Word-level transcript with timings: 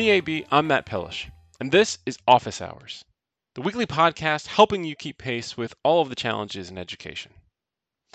EAB, 0.00 0.46
I'm 0.50 0.66
Matt 0.66 0.86
Pillish, 0.86 1.28
and 1.60 1.70
this 1.70 1.98
is 2.06 2.16
Office 2.26 2.62
Hours, 2.62 3.04
the 3.54 3.60
weekly 3.60 3.84
podcast 3.84 4.46
helping 4.46 4.82
you 4.82 4.96
keep 4.96 5.18
pace 5.18 5.58
with 5.58 5.74
all 5.82 6.00
of 6.00 6.08
the 6.08 6.14
challenges 6.14 6.70
in 6.70 6.78
education. 6.78 7.34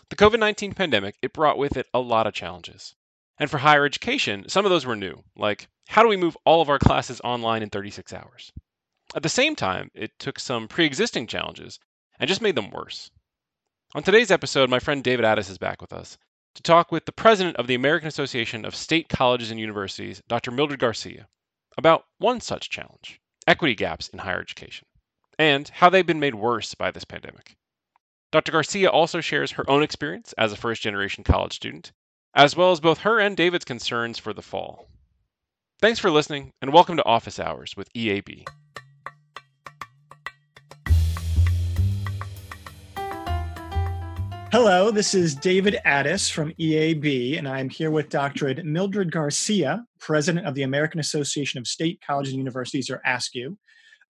The 0.09 0.15
COVID 0.15 0.39
19 0.39 0.73
pandemic, 0.73 1.15
it 1.21 1.31
brought 1.31 1.59
with 1.59 1.77
it 1.77 1.85
a 1.93 1.99
lot 1.99 2.25
of 2.25 2.33
challenges. 2.33 2.95
And 3.37 3.51
for 3.51 3.59
higher 3.59 3.85
education, 3.85 4.49
some 4.49 4.65
of 4.65 4.71
those 4.71 4.83
were 4.83 4.95
new, 4.95 5.23
like 5.35 5.67
how 5.87 6.01
do 6.01 6.09
we 6.09 6.17
move 6.17 6.35
all 6.43 6.59
of 6.59 6.71
our 6.71 6.79
classes 6.79 7.21
online 7.23 7.61
in 7.61 7.69
36 7.69 8.11
hours? 8.13 8.51
At 9.13 9.21
the 9.21 9.29
same 9.29 9.55
time, 9.55 9.91
it 9.93 10.17
took 10.17 10.39
some 10.39 10.67
pre 10.67 10.85
existing 10.85 11.27
challenges 11.27 11.79
and 12.19 12.27
just 12.27 12.41
made 12.41 12.55
them 12.55 12.71
worse. 12.71 13.11
On 13.93 14.01
today's 14.01 14.31
episode, 14.31 14.71
my 14.71 14.79
friend 14.79 15.03
David 15.03 15.23
Attis 15.23 15.51
is 15.51 15.59
back 15.59 15.83
with 15.83 15.93
us 15.93 16.17
to 16.55 16.63
talk 16.63 16.91
with 16.91 17.05
the 17.05 17.11
president 17.11 17.57
of 17.57 17.67
the 17.67 17.75
American 17.75 18.07
Association 18.07 18.65
of 18.65 18.73
State 18.75 19.07
Colleges 19.07 19.51
and 19.51 19.59
Universities, 19.59 20.23
Dr. 20.27 20.49
Mildred 20.49 20.79
Garcia, 20.79 21.27
about 21.77 22.05
one 22.17 22.39
such 22.41 22.69
challenge 22.69 23.19
equity 23.47 23.75
gaps 23.75 24.07
in 24.09 24.19
higher 24.19 24.41
education, 24.41 24.87
and 25.37 25.69
how 25.69 25.89
they've 25.89 26.07
been 26.07 26.19
made 26.19 26.35
worse 26.35 26.73
by 26.73 26.91
this 26.91 27.05
pandemic. 27.05 27.55
Dr. 28.31 28.51
Garcia 28.51 28.89
also 28.89 29.21
shares 29.21 29.51
her 29.51 29.69
own 29.69 29.83
experience 29.83 30.33
as 30.33 30.51
a 30.51 30.57
first 30.57 30.81
generation 30.81 31.23
college 31.23 31.53
student, 31.53 31.91
as 32.33 32.55
well 32.55 32.71
as 32.71 32.79
both 32.79 32.99
her 32.99 33.19
and 33.19 33.37
David's 33.37 33.65
concerns 33.65 34.17
for 34.17 34.33
the 34.33 34.41
fall. 34.41 34.87
Thanks 35.79 35.99
for 35.99 36.09
listening, 36.09 36.53
and 36.61 36.73
welcome 36.73 36.97
to 36.97 37.05
Office 37.05 37.39
Hours 37.39 37.77
with 37.77 37.91
EAB. 37.93 38.45
Hello, 44.57 44.89
this 44.89 45.13
is 45.13 45.35
David 45.35 45.81
Attis 45.83 46.29
from 46.29 46.53
EAB, 46.53 47.37
and 47.37 47.45
I'm 47.45 47.67
here 47.67 47.91
with 47.91 48.07
Dr. 48.07 48.55
Mildred 48.63 49.11
Garcia, 49.11 49.85
President 49.99 50.47
of 50.47 50.55
the 50.55 50.63
American 50.63 51.01
Association 51.01 51.59
of 51.59 51.67
State 51.67 51.99
Colleges 51.99 52.31
and 52.31 52.37
Universities, 52.37 52.89
or 52.89 53.01
AASCU. 53.05 53.57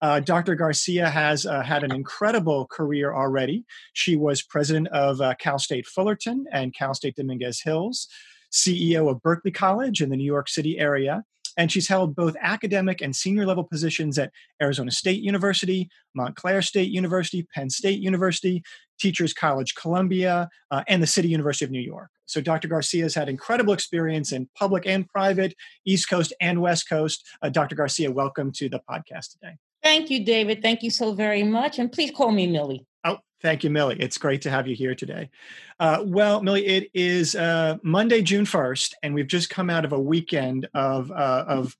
Uh, 0.00 0.20
Dr. 0.20 0.54
Garcia 0.54 1.10
has 1.10 1.46
uh, 1.46 1.64
had 1.64 1.82
an 1.82 1.90
incredible 1.90 2.68
career 2.68 3.12
already. 3.12 3.64
She 3.92 4.14
was 4.14 4.40
president 4.40 4.86
of 4.90 5.20
uh, 5.20 5.34
Cal 5.40 5.58
State 5.58 5.84
Fullerton 5.84 6.44
and 6.52 6.72
Cal 6.72 6.94
State 6.94 7.16
Dominguez 7.16 7.60
Hills, 7.60 8.06
CEO 8.52 9.10
of 9.10 9.20
Berkeley 9.22 9.50
College 9.50 10.00
in 10.00 10.10
the 10.10 10.16
New 10.16 10.22
York 10.22 10.48
City 10.48 10.78
area, 10.78 11.24
and 11.56 11.70
she's 11.70 11.88
held 11.88 12.14
both 12.14 12.36
academic 12.40 13.00
and 13.00 13.14
senior 13.14 13.46
level 13.46 13.64
positions 13.64 14.18
at 14.18 14.32
Arizona 14.62 14.90
State 14.90 15.22
University, 15.22 15.88
Montclair 16.14 16.62
State 16.62 16.90
University, 16.90 17.46
Penn 17.54 17.70
State 17.70 18.00
University, 18.00 18.62
Teachers 18.98 19.32
College 19.32 19.74
Columbia, 19.74 20.48
uh, 20.70 20.82
and 20.88 21.02
the 21.02 21.06
City 21.06 21.28
University 21.28 21.64
of 21.64 21.70
New 21.70 21.80
York. 21.80 22.10
So 22.26 22.40
Dr. 22.40 22.68
Garcia 22.68 23.04
has 23.04 23.14
had 23.14 23.28
incredible 23.28 23.72
experience 23.72 24.32
in 24.32 24.48
public 24.56 24.86
and 24.86 25.08
private, 25.08 25.54
East 25.84 26.08
Coast 26.10 26.32
and 26.40 26.60
West 26.60 26.88
Coast. 26.88 27.24
Uh, 27.40 27.48
Dr. 27.48 27.76
Garcia, 27.76 28.10
welcome 28.10 28.50
to 28.52 28.68
the 28.68 28.80
podcast 28.90 29.32
today. 29.32 29.56
Thank 29.82 30.10
you, 30.10 30.24
David. 30.24 30.62
Thank 30.62 30.82
you 30.82 30.90
so 30.90 31.12
very 31.14 31.44
much. 31.44 31.78
And 31.78 31.92
please 31.92 32.10
call 32.10 32.32
me 32.32 32.46
Millie. 32.48 32.84
Oh, 33.04 33.18
thank 33.42 33.64
you, 33.64 33.70
Millie. 33.70 33.96
It's 34.00 34.18
great 34.18 34.42
to 34.42 34.50
have 34.50 34.66
you 34.66 34.74
here 34.74 34.94
today. 34.94 35.30
Uh, 35.78 36.02
well, 36.04 36.42
Millie, 36.42 36.66
it 36.66 36.90
is 36.94 37.34
uh, 37.34 37.78
Monday, 37.82 38.22
June 38.22 38.44
1st, 38.44 38.94
and 39.02 39.14
we've 39.14 39.26
just 39.26 39.50
come 39.50 39.70
out 39.70 39.84
of 39.84 39.92
a 39.92 40.00
weekend 40.00 40.68
of, 40.74 41.10
uh, 41.10 41.44
of 41.46 41.76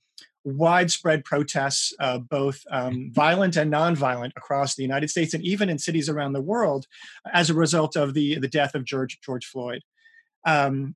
widespread 0.47 1.25
protests, 1.25 1.93
uh, 1.98 2.19
both 2.19 2.63
um, 2.71 3.11
violent 3.13 3.57
and 3.57 3.73
nonviolent, 3.73 4.31
across 4.37 4.77
the 4.77 4.83
United 4.83 5.11
States 5.11 5.35
and 5.35 5.45
even 5.45 5.69
in 5.69 5.79
cities 5.79 6.09
around 6.09 6.33
the 6.33 6.41
world, 6.41 6.87
as 7.33 7.51
a 7.51 7.55
result 7.55 7.97
of 7.97 8.15
the 8.15 8.39
the 8.39 8.48
death 8.48 8.75
of 8.75 8.85
George 8.85 9.20
George 9.20 9.45
Floyd. 9.45 9.83
Um, 10.47 10.95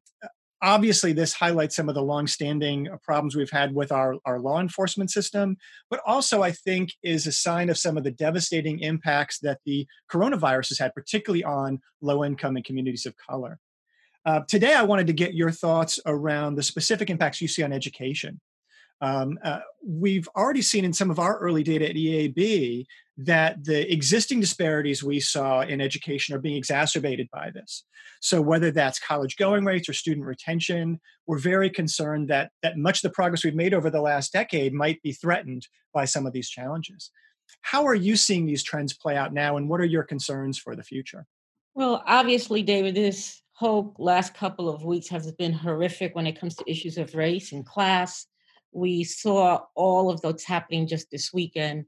obviously, 0.62 1.12
this 1.12 1.32
highlights 1.32 1.76
some 1.76 1.88
of 1.88 1.94
the 1.94 2.02
longstanding 2.02 2.88
problems 3.02 3.36
we've 3.36 3.50
had 3.50 3.74
with 3.74 3.92
our, 3.92 4.16
our 4.24 4.38
law 4.38 4.60
enforcement 4.60 5.10
system, 5.10 5.56
but 5.90 6.00
also 6.06 6.42
I 6.42 6.52
think 6.52 6.92
is 7.02 7.26
a 7.26 7.32
sign 7.32 7.70
of 7.70 7.78
some 7.78 7.96
of 7.96 8.04
the 8.04 8.10
devastating 8.10 8.80
impacts 8.80 9.38
that 9.40 9.60
the 9.64 9.86
coronavirus 10.10 10.70
has 10.70 10.78
had, 10.78 10.94
particularly 10.94 11.44
on 11.44 11.80
low 12.00 12.24
income 12.24 12.56
and 12.56 12.64
communities 12.64 13.06
of 13.06 13.16
color. 13.16 13.58
Uh, 14.24 14.40
today, 14.48 14.74
I 14.74 14.82
wanted 14.82 15.06
to 15.06 15.14
get 15.14 15.34
your 15.34 15.50
thoughts 15.50 15.98
around 16.04 16.54
the 16.54 16.62
specific 16.62 17.08
impacts 17.08 17.40
you 17.40 17.48
see 17.48 17.62
on 17.62 17.72
education. 17.72 18.40
Um, 19.00 19.38
uh, 19.42 19.60
we've 19.86 20.28
already 20.36 20.62
seen 20.62 20.84
in 20.84 20.92
some 20.92 21.10
of 21.10 21.18
our 21.18 21.38
early 21.38 21.62
data 21.62 21.88
at 21.88 21.96
EAB 21.96 22.86
that 23.18 23.64
the 23.64 23.90
existing 23.92 24.40
disparities 24.40 25.02
we 25.02 25.20
saw 25.20 25.60
in 25.60 25.80
education 25.80 26.34
are 26.34 26.40
being 26.40 26.56
exacerbated 26.56 27.28
by 27.32 27.50
this. 27.50 27.84
So 28.20 28.40
whether 28.40 28.70
that's 28.70 28.98
college 28.98 29.36
going 29.36 29.64
rates 29.64 29.88
or 29.88 29.94
student 29.94 30.26
retention, 30.26 31.00
we're 31.26 31.38
very 31.38 31.70
concerned 31.70 32.28
that 32.28 32.50
that 32.62 32.76
much 32.76 32.98
of 32.98 33.02
the 33.02 33.14
progress 33.14 33.44
we've 33.44 33.54
made 33.54 33.74
over 33.74 33.90
the 33.90 34.00
last 34.00 34.32
decade 34.32 34.74
might 34.74 35.02
be 35.02 35.12
threatened 35.12 35.66
by 35.92 36.04
some 36.04 36.26
of 36.26 36.32
these 36.32 36.48
challenges. 36.48 37.10
How 37.62 37.86
are 37.86 37.94
you 37.94 38.16
seeing 38.16 38.46
these 38.46 38.62
trends 38.62 38.92
play 38.92 39.16
out 39.16 39.32
now, 39.32 39.56
and 39.56 39.68
what 39.68 39.80
are 39.80 39.86
your 39.86 40.04
concerns 40.04 40.58
for 40.58 40.76
the 40.76 40.82
future? 40.82 41.26
Well, 41.74 42.02
obviously, 42.06 42.62
David, 42.62 42.94
this 42.94 43.42
whole 43.52 43.94
last 43.98 44.34
couple 44.34 44.68
of 44.68 44.84
weeks 44.84 45.08
has 45.08 45.30
been 45.32 45.52
horrific 45.52 46.14
when 46.14 46.26
it 46.26 46.38
comes 46.38 46.54
to 46.56 46.70
issues 46.70 46.96
of 46.96 47.14
race 47.14 47.52
and 47.52 47.66
class 47.66 48.26
we 48.72 49.04
saw 49.04 49.62
all 49.74 50.10
of 50.10 50.20
those 50.20 50.44
happening 50.44 50.86
just 50.86 51.10
this 51.10 51.32
weekend. 51.32 51.86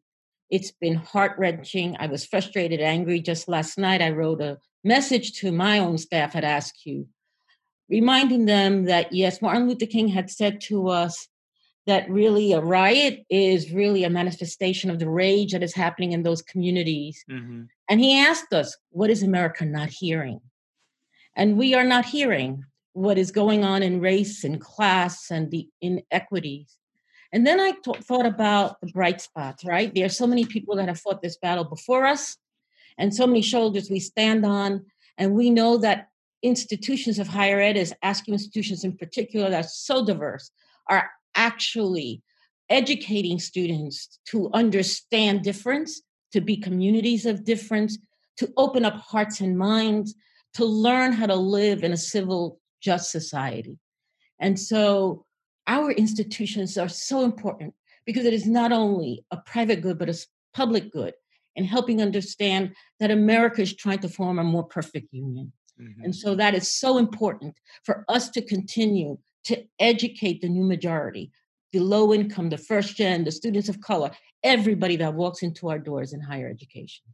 It's 0.50 0.72
been 0.72 0.97
heart 0.97 1.38
wrenching. 1.38 1.97
I 1.98 2.06
was 2.06 2.26
frustrated, 2.26 2.81
angry. 2.81 3.20
Just 3.20 3.48
last 3.48 3.78
night, 3.78 4.03
I 4.03 4.10
wrote 4.10 4.41
a 4.41 4.59
message 4.84 5.38
to 5.41 5.53
my 5.53 5.78
own 5.78 5.97
staff 5.98 6.37
at 6.37 6.44
AASCU, 6.44 7.06
reminding 7.88 8.47
them 8.47 8.84
that 8.84 9.12
yes, 9.12 9.41
Martin 9.41 9.69
Luther 9.69 9.87
King 9.87 10.09
had 10.09 10.31
said 10.31 10.60
to 10.62 10.88
us 10.88 11.28
that 11.87 12.09
really 12.10 12.53
a 12.53 12.60
riot 12.60 13.25
is 13.28 13.72
really 13.72 14.04
a 14.04 14.10
manifestation 14.10 14.91
of 14.91 14.99
the 14.99 15.09
rage 15.09 15.53
that 15.53 15.62
is 15.62 15.75
happening 15.75 16.12
in 16.12 16.22
those 16.22 16.43
communities. 16.43 17.25
Mm-hmm. 17.31 17.62
And 17.88 18.00
he 18.00 18.19
asked 18.19 18.53
us, 18.53 18.76
What 18.91 19.10
is 19.10 19.22
America 19.22 19.64
not 19.64 19.88
hearing? 19.88 20.41
And 21.34 21.56
we 21.56 21.75
are 21.75 21.84
not 21.84 22.04
hearing 22.04 22.64
what 22.92 23.19
is 23.19 23.30
going 23.30 23.64
on 23.64 23.82
in 23.82 24.00
race 24.00 24.44
and 24.44 24.60
class 24.60 25.30
and 25.30 25.50
the 25.50 25.69
inequities. 25.80 26.76
And 27.32 27.47
then 27.47 27.58
I 27.58 27.72
thought 28.03 28.26
about 28.26 28.80
the 28.80 28.88
bright 28.88 29.20
spots, 29.20 29.64
right? 29.64 29.94
There 29.94 30.04
are 30.04 30.10
so 30.10 30.26
many 30.26 30.44
people 30.44 30.76
that 30.76 30.88
have 30.88 31.00
fought 31.00 31.22
this 31.22 31.38
battle 31.38 31.64
before 31.64 32.04
us, 32.04 32.36
and 32.98 33.14
so 33.14 33.26
many 33.26 33.41
shoulders 33.41 33.91
we 33.91 34.00
stand 34.00 34.44
on. 34.44 34.84
And 35.16 35.34
we 35.34 35.48
know 35.48 35.78
that 35.78 36.08
institutions 36.42 37.19
of 37.19 37.28
higher 37.28 37.60
ed, 37.60 37.76
as 37.76 37.94
AASCU 38.04 38.28
institutions 38.28 38.84
in 38.84 38.97
particular, 38.97 39.48
that 39.48 39.64
are 39.64 39.69
so 39.69 40.04
diverse, 40.04 40.50
are 40.88 41.10
actually 41.34 42.22
educating 42.69 43.38
students 43.38 44.19
to 44.26 44.50
understand 44.52 45.42
difference, 45.42 46.02
to 46.32 46.41
be 46.41 46.56
communities 46.56 47.25
of 47.25 47.44
difference, 47.44 47.98
to 48.36 48.52
open 48.56 48.84
up 48.84 48.94
hearts 48.94 49.41
and 49.41 49.56
minds, 49.56 50.14
to 50.54 50.64
learn 50.64 51.12
how 51.12 51.26
to 51.26 51.34
live 51.34 51.82
in 51.82 51.92
a 51.92 51.97
civil 51.97 52.60
just 52.82 53.10
society. 53.10 53.78
And 54.38 54.59
so 54.59 55.25
our 55.66 55.93
institutions 55.93 56.76
are 56.76 56.88
so 56.88 57.25
important 57.25 57.75
because 58.04 58.26
it 58.26 58.34
is 58.34 58.47
not 58.47 58.72
only 58.72 59.25
a 59.31 59.37
private 59.37 59.81
good, 59.81 59.98
but 59.98 60.10
a 60.10 60.19
public 60.53 60.93
good 60.93 61.15
and 61.56 61.66
helping 61.66 62.03
understand 62.03 62.75
that 62.98 63.10
America 63.10 63.62
is 63.62 63.75
trying 63.75 64.00
to 64.00 64.09
form 64.09 64.38
a 64.38 64.44
more 64.44 64.65
perfect 64.65 65.09
union. 65.12 65.53
Mm-hmm. 65.81 66.04
And 66.04 66.16
so 66.16 66.34
that 66.34 66.54
is 66.54 66.69
so 66.69 66.98
important 66.98 67.54
for 67.84 68.04
us 68.09 68.28
to 68.31 68.43
continue 68.43 69.19
to 69.44 69.64
educate 69.78 70.41
the 70.41 70.49
new 70.49 70.64
majority, 70.64 71.31
the 71.72 71.81
low 71.81 72.12
income, 72.12 72.49
the 72.49 72.59
first 72.59 72.97
gen, 72.97 73.25
the 73.25 73.32
students 73.32 73.69
of 73.69 73.81
color, 73.81 74.11
everybody 74.43 74.96
that 74.96 75.14
walks 75.14 75.43
into 75.43 75.69
our 75.69 75.78
doors 75.78 76.12
in 76.12 76.20
higher 76.20 76.49
education. 76.49 77.05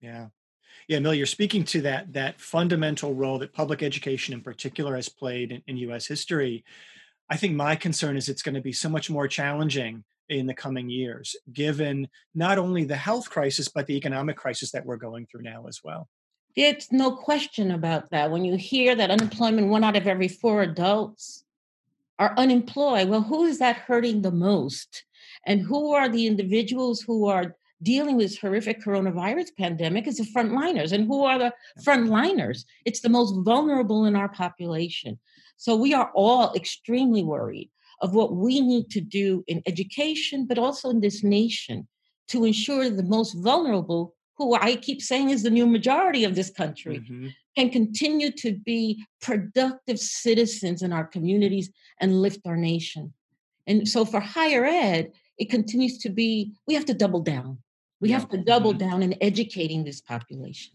Yeah. 0.00 0.26
Yeah, 0.88 1.00
Mill, 1.00 1.14
you're 1.14 1.26
speaking 1.26 1.64
to 1.64 1.80
that 1.82 2.12
that 2.12 2.40
fundamental 2.40 3.14
role 3.14 3.38
that 3.38 3.52
public 3.52 3.82
education 3.82 4.34
in 4.34 4.40
particular 4.40 4.94
has 4.94 5.08
played 5.08 5.52
in, 5.52 5.62
in 5.66 5.76
U.S. 5.78 6.06
history. 6.06 6.64
I 7.28 7.36
think 7.36 7.54
my 7.54 7.74
concern 7.74 8.16
is 8.16 8.28
it's 8.28 8.42
going 8.42 8.54
to 8.54 8.60
be 8.60 8.72
so 8.72 8.88
much 8.88 9.10
more 9.10 9.26
challenging 9.26 10.04
in 10.28 10.46
the 10.46 10.54
coming 10.54 10.88
years, 10.88 11.34
given 11.52 12.08
not 12.34 12.58
only 12.58 12.84
the 12.84 12.96
health 12.96 13.30
crisis 13.30 13.68
but 13.68 13.86
the 13.86 13.96
economic 13.96 14.36
crisis 14.36 14.70
that 14.72 14.86
we're 14.86 14.96
going 14.96 15.26
through 15.26 15.42
now 15.42 15.66
as 15.66 15.82
well. 15.82 16.08
It's 16.54 16.90
no 16.90 17.14
question 17.16 17.72
about 17.72 18.10
that. 18.10 18.30
When 18.30 18.44
you 18.44 18.56
hear 18.56 18.94
that 18.94 19.10
unemployment, 19.10 19.68
one 19.68 19.84
out 19.84 19.96
of 19.96 20.06
every 20.06 20.28
four 20.28 20.62
adults 20.62 21.44
are 22.18 22.32
unemployed, 22.36 23.08
well, 23.08 23.22
who 23.22 23.44
is 23.44 23.58
that 23.58 23.76
hurting 23.76 24.22
the 24.22 24.30
most? 24.30 25.04
And 25.44 25.60
who 25.60 25.92
are 25.92 26.08
the 26.08 26.26
individuals 26.26 27.02
who 27.02 27.26
are 27.26 27.54
dealing 27.82 28.16
with 28.16 28.28
this 28.28 28.38
horrific 28.38 28.82
coronavirus 28.82 29.48
pandemic 29.58 30.06
is 30.06 30.16
the 30.16 30.26
frontliners. 30.34 30.92
And 30.92 31.06
who 31.06 31.24
are 31.24 31.38
the 31.38 31.52
frontliners? 31.82 32.64
It's 32.84 33.00
the 33.00 33.08
most 33.08 33.34
vulnerable 33.44 34.06
in 34.06 34.16
our 34.16 34.28
population. 34.28 35.18
So 35.56 35.76
we 35.76 35.94
are 35.94 36.10
all 36.14 36.54
extremely 36.54 37.22
worried 37.22 37.70
of 38.02 38.14
what 38.14 38.34
we 38.34 38.60
need 38.60 38.90
to 38.90 39.00
do 39.00 39.44
in 39.46 39.62
education, 39.66 40.46
but 40.46 40.58
also 40.58 40.90
in 40.90 41.00
this 41.00 41.22
nation 41.22 41.88
to 42.28 42.44
ensure 42.44 42.90
the 42.90 43.02
most 43.02 43.34
vulnerable, 43.34 44.14
who 44.36 44.54
I 44.54 44.76
keep 44.76 45.00
saying 45.00 45.30
is 45.30 45.42
the 45.42 45.50
new 45.50 45.66
majority 45.66 46.24
of 46.24 46.34
this 46.34 46.50
country, 46.50 46.98
mm-hmm. 46.98 47.28
can 47.56 47.70
continue 47.70 48.30
to 48.32 48.52
be 48.52 49.02
productive 49.22 49.98
citizens 49.98 50.82
in 50.82 50.92
our 50.92 51.04
communities 51.04 51.70
and 52.00 52.20
lift 52.20 52.40
our 52.46 52.56
nation. 52.56 53.14
And 53.66 53.88
so 53.88 54.04
for 54.04 54.20
higher 54.20 54.64
ed, 54.64 55.12
it 55.38 55.50
continues 55.50 55.98
to 55.98 56.10
be 56.10 56.52
we 56.66 56.74
have 56.74 56.84
to 56.86 56.94
double 56.94 57.20
down. 57.20 57.58
We 58.00 58.10
yeah. 58.10 58.18
have 58.18 58.28
to 58.30 58.38
double 58.38 58.72
mm-hmm. 58.72 58.88
down 58.88 59.02
in 59.02 59.14
educating 59.20 59.84
this 59.84 60.00
population. 60.00 60.72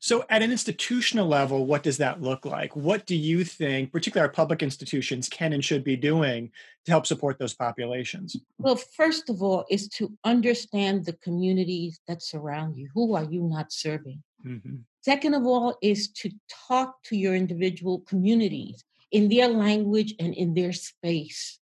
So, 0.00 0.22
at 0.28 0.42
an 0.42 0.50
institutional 0.50 1.26
level, 1.26 1.64
what 1.64 1.82
does 1.82 1.96
that 1.96 2.20
look 2.20 2.44
like? 2.44 2.76
What 2.76 3.06
do 3.06 3.16
you 3.16 3.42
think, 3.42 3.90
particularly 3.90 4.28
our 4.28 4.32
public 4.32 4.62
institutions, 4.62 5.30
can 5.30 5.54
and 5.54 5.64
should 5.64 5.82
be 5.82 5.96
doing 5.96 6.50
to 6.84 6.90
help 6.90 7.06
support 7.06 7.38
those 7.38 7.54
populations? 7.54 8.36
Well, 8.58 8.76
first 8.76 9.30
of 9.30 9.42
all, 9.42 9.64
is 9.70 9.88
to 9.96 10.12
understand 10.22 11.06
the 11.06 11.14
communities 11.14 12.00
that 12.06 12.22
surround 12.22 12.76
you. 12.76 12.90
Who 12.92 13.14
are 13.14 13.24
you 13.24 13.44
not 13.44 13.72
serving? 13.72 14.22
Mm-hmm. 14.44 14.76
Second 15.00 15.34
of 15.34 15.46
all, 15.46 15.78
is 15.80 16.08
to 16.20 16.30
talk 16.68 17.02
to 17.04 17.16
your 17.16 17.34
individual 17.34 18.00
communities 18.00 18.84
in 19.10 19.30
their 19.30 19.48
language 19.48 20.14
and 20.20 20.34
in 20.34 20.52
their 20.52 20.74
space. 20.74 21.58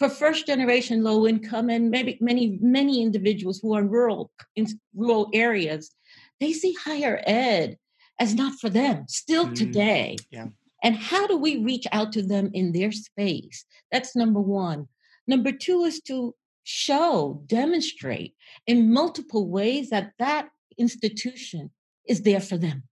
For 0.00 0.08
first 0.08 0.46
generation 0.46 1.04
low 1.04 1.26
income 1.26 1.68
and 1.68 1.90
maybe 1.90 2.16
many, 2.22 2.58
many 2.62 3.02
individuals 3.02 3.60
who 3.60 3.74
are 3.74 3.80
in 3.80 3.90
rural, 3.90 4.32
in 4.56 4.66
rural 4.94 5.28
areas, 5.34 5.94
they 6.40 6.54
see 6.54 6.72
higher 6.72 7.22
ed 7.26 7.76
as 8.18 8.34
not 8.34 8.58
for 8.58 8.70
them 8.70 9.04
still 9.08 9.48
mm, 9.48 9.54
today. 9.54 10.16
Yeah. 10.30 10.46
And 10.82 10.96
how 10.96 11.26
do 11.26 11.36
we 11.36 11.58
reach 11.58 11.86
out 11.92 12.14
to 12.14 12.22
them 12.22 12.50
in 12.54 12.72
their 12.72 12.92
space? 12.92 13.66
That's 13.92 14.16
number 14.16 14.40
one. 14.40 14.88
Number 15.26 15.52
two 15.52 15.84
is 15.84 16.00
to 16.04 16.34
show, 16.64 17.42
demonstrate 17.46 18.34
in 18.66 18.94
multiple 18.94 19.48
ways 19.48 19.90
that 19.90 20.12
that 20.18 20.48
institution 20.78 21.72
is 22.08 22.22
there 22.22 22.40
for 22.40 22.56
them, 22.56 22.84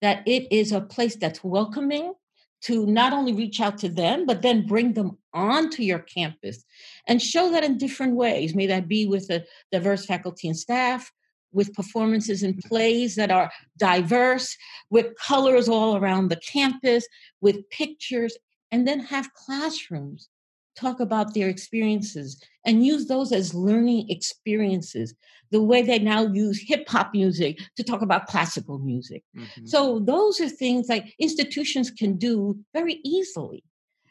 that 0.00 0.22
it 0.28 0.46
is 0.52 0.70
a 0.70 0.80
place 0.80 1.16
that's 1.16 1.42
welcoming 1.42 2.14
to 2.62 2.86
not 2.86 3.12
only 3.12 3.32
reach 3.32 3.60
out 3.60 3.78
to 3.78 3.88
them, 3.88 4.26
but 4.26 4.42
then 4.42 4.66
bring 4.66 4.92
them 4.92 5.16
onto 5.32 5.82
your 5.82 5.98
campus 5.98 6.64
and 7.06 7.22
show 7.22 7.50
that 7.50 7.64
in 7.64 7.78
different 7.78 8.16
ways. 8.16 8.54
May 8.54 8.66
that 8.66 8.88
be 8.88 9.06
with 9.06 9.30
a 9.30 9.44
diverse 9.72 10.04
faculty 10.04 10.48
and 10.48 10.56
staff, 10.56 11.10
with 11.52 11.74
performances 11.74 12.42
and 12.42 12.54
mm-hmm. 12.54 12.68
plays 12.68 13.14
that 13.16 13.30
are 13.30 13.50
diverse, 13.76 14.56
with 14.90 15.16
colors 15.16 15.68
all 15.68 15.96
around 15.96 16.28
the 16.28 16.40
campus, 16.40 17.06
with 17.40 17.68
pictures, 17.70 18.36
and 18.70 18.86
then 18.86 19.00
have 19.00 19.32
classrooms. 19.34 20.28
Talk 20.76 21.00
about 21.00 21.34
their 21.34 21.48
experiences 21.48 22.40
and 22.64 22.86
use 22.86 23.06
those 23.06 23.32
as 23.32 23.54
learning 23.54 24.08
experiences 24.08 25.14
the 25.50 25.62
way 25.62 25.82
they 25.82 25.98
now 25.98 26.26
use 26.26 26.60
hip 26.60 26.88
hop 26.88 27.12
music 27.12 27.58
to 27.76 27.82
talk 27.82 28.02
about 28.02 28.26
classical 28.26 28.78
music. 28.78 29.24
Mm-hmm. 29.36 29.66
So, 29.66 29.98
those 30.00 30.40
are 30.40 30.48
things 30.48 30.88
like 30.88 31.14
institutions 31.18 31.90
can 31.90 32.16
do 32.16 32.58
very 32.72 33.00
easily 33.04 33.64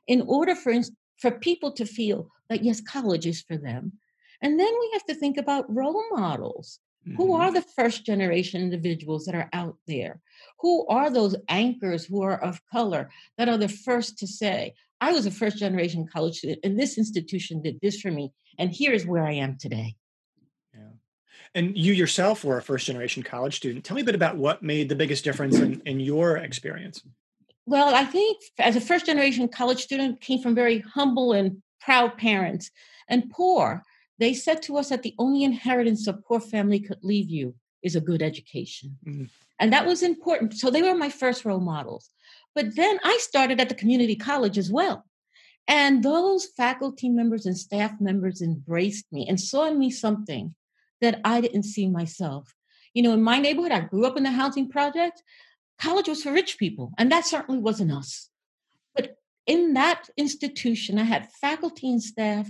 in 0.08 0.22
order 0.22 0.56
for, 0.56 0.74
for 1.18 1.32
people 1.32 1.72
to 1.74 1.86
feel 1.86 2.30
that, 2.50 2.64
yes, 2.64 2.82
college 2.82 3.26
is 3.26 3.42
for 3.42 3.58
them. 3.58 3.94
And 4.42 4.60
then 4.60 4.74
we 4.80 4.90
have 4.94 5.06
to 5.06 5.16
think 5.16 5.38
about 5.38 5.74
role 5.74 6.04
models. 6.12 6.80
Mm-hmm. 7.08 7.16
Who 7.16 7.34
are 7.34 7.52
the 7.52 7.62
first 7.62 8.06
generation 8.06 8.62
individuals 8.62 9.26
that 9.26 9.36
are 9.36 9.50
out 9.54 9.78
there? 9.88 10.20
Who 10.60 10.86
are 10.88 11.10
those 11.10 11.36
anchors 11.48 12.06
who 12.06 12.22
are 12.24 12.42
of 12.44 12.60
color 12.72 13.10
that 13.38 13.48
are 13.48 13.58
the 13.58 13.70
first 13.70 14.18
to 14.20 14.28
say, 14.28 14.74
I 15.02 15.14
was 15.14 15.26
a 15.26 15.32
first 15.32 15.58
generation 15.58 16.08
college 16.12 16.40
student, 16.40 16.60
and 16.64 16.78
this 16.78 16.98
institution 16.98 17.62
did 17.62 17.80
this 17.82 18.02
for 18.02 18.12
me, 18.12 18.34
and 18.58 18.70
here 18.70 18.92
is 18.92 19.06
where 19.06 19.26
I 19.26 19.32
am 19.34 19.58
today? 19.58 19.96
And 21.56 21.76
you 21.78 21.94
yourself 21.94 22.44
were 22.44 22.58
a 22.58 22.62
first 22.62 22.86
generation 22.86 23.24
college 23.24 23.56
student. 23.56 23.84
Tell 23.84 23.96
me 23.96 24.02
a 24.02 24.06
bit 24.06 24.16
about 24.16 24.38
what 24.38 24.62
made 24.62 24.90
the 24.90 24.96
biggest 24.96 25.24
difference 25.24 25.58
in, 25.58 25.82
in 25.86 26.00
your 26.00 26.38
experience. 26.38 27.02
Well, 27.66 27.94
I 27.94 28.04
think 28.04 28.42
as 28.58 28.76
a 28.76 28.82
first 28.82 29.06
generation 29.06 29.48
college 29.48 29.82
student, 29.82 30.22
came 30.22 30.42
from 30.42 30.56
very 30.56 30.80
humble 30.80 31.34
and 31.34 31.62
proud 31.82 32.18
parents 32.18 32.72
and 33.08 33.30
poor. 33.30 33.84
They 34.20 34.34
said 34.34 34.62
to 34.64 34.78
us 34.78 34.90
that 34.90 35.04
the 35.04 35.16
only 35.18 35.44
inheritance 35.44 36.08
a 36.08 36.14
poor 36.14 36.40
family 36.40 36.80
could 36.80 37.00
leave 37.04 37.30
you 37.30 37.56
is 37.82 37.96
a 37.96 38.02
good 38.02 38.22
education. 38.22 38.98
Mm-hmm. 39.06 39.26
And 39.60 39.74
that 39.74 39.86
was 39.86 40.04
important. 40.04 40.56
So 40.56 40.70
they 40.70 40.82
were 40.82 40.96
my 40.96 41.10
first 41.10 41.46
role 41.46 41.60
models. 41.60 42.10
But 42.56 42.76
then 42.76 43.00
I 43.04 43.18
started 43.22 43.60
at 43.60 43.70
the 43.70 43.76
community 43.76 44.16
college 44.16 44.58
as 44.58 44.72
well. 44.72 45.06
And 45.68 46.04
those 46.04 46.48
faculty 46.58 47.10
members 47.10 47.46
and 47.46 47.58
staff 47.58 47.94
members 48.00 48.42
embraced 48.42 49.06
me 49.12 49.28
and 49.30 49.40
saw 49.40 49.68
in 49.68 49.78
me 49.78 49.92
something 49.92 50.56
that 51.02 51.22
I 51.24 51.42
didn't 51.42 51.64
see 51.64 51.88
myself. 51.88 52.54
You 52.94 53.04
know, 53.04 53.14
in 53.14 53.22
my 53.22 53.40
neighborhood, 53.40 53.72
I 53.72 53.82
grew 53.82 54.06
up 54.06 54.18
in 54.18 54.24
the 54.24 54.32
housing 54.32 54.70
project. 54.70 55.22
College 55.80 56.08
was 56.08 56.24
for 56.24 56.32
rich 56.32 56.58
people, 56.58 56.92
and 56.98 57.12
that 57.12 57.26
certainly 57.26 57.60
wasn't 57.60 57.92
us. 57.92 58.30
But 58.96 59.18
in 59.46 59.74
that 59.74 60.10
institution, 60.18 61.00
I 61.00 61.04
had 61.04 61.32
faculty 61.32 61.90
and 61.90 62.04
staff 62.04 62.50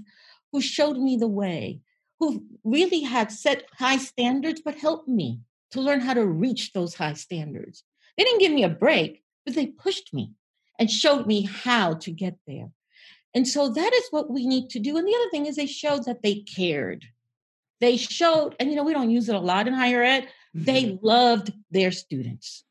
who 0.51 0.62
showed 0.62 0.98
me 0.98 1.18
the 1.18 1.28
way, 1.28 1.81
who 2.19 2.46
really 2.63 3.01
had 3.01 3.31
set 3.31 3.66
high 3.78 3.98
standards, 3.98 4.62
but 4.63 4.75
helped 4.75 5.07
me 5.07 5.42
to 5.72 5.81
learn 5.81 6.00
how 6.00 6.13
to 6.13 6.25
reach 6.25 6.74
those 6.74 6.95
high 6.95 7.13
standards. 7.13 7.84
They 8.18 8.24
didn't 8.24 8.40
give 8.42 8.52
me 8.52 8.63
a 8.63 8.69
break, 8.69 9.24
but 9.45 9.56
they 9.56 9.68
pushed 9.68 10.13
me 10.13 10.34
and 10.80 10.90
showed 10.90 11.28
me 11.28 11.44
how 11.44 11.94
to 11.95 12.12
get 12.12 12.38
there. 12.48 12.72
And 13.36 13.48
so 13.48 13.69
that 13.69 13.94
is 13.94 14.07
what 14.10 14.31
we 14.31 14.48
need 14.48 14.69
to 14.72 14.80
do. 14.80 14.98
And 14.98 15.07
the 15.07 15.16
other 15.16 15.30
thing 15.30 15.45
is 15.45 15.56
they 15.56 15.68
showed 15.68 16.06
that 16.06 16.24
they 16.24 16.36
cared. 16.36 17.06
They 17.81 17.98
showed, 17.98 18.56
and 18.60 18.70
you 18.70 18.76
know, 18.76 18.84
we 18.84 18.94
don't 18.94 19.10
use 19.10 19.30
it 19.30 19.36
a 19.36 19.40
lot 19.40 19.68
in 19.68 19.74
higher 19.74 20.04
ed, 20.04 20.24
mm-hmm. 20.24 20.64
they 20.64 21.00
loved 21.02 21.54
their 21.72 21.92
students. 21.92 22.64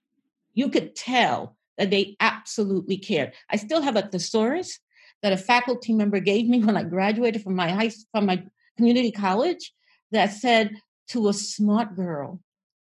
You 0.55 0.69
could 0.69 0.95
tell 0.95 1.57
that 1.77 1.91
they 1.91 2.17
absolutely 2.21 2.99
cared. 2.99 3.33
I 3.49 3.57
still 3.57 3.81
have 3.81 3.97
a 3.97 4.03
thesaurus 4.03 4.81
that 5.23 5.33
a 5.33 5.37
faculty 5.37 5.93
member 5.93 6.21
gave 6.21 6.49
me 6.49 6.61
when 6.61 6.77
I 6.77 6.83
graduated 6.83 7.43
from 7.43 7.55
my 7.57 7.71
high 7.71 7.91
from 8.13 8.27
my 8.27 8.45
community 8.77 9.11
college 9.11 9.73
that 10.13 10.33
said 10.33 10.73
to 11.09 11.29
a 11.29 11.33
smart 11.33 11.97
girl 11.97 12.41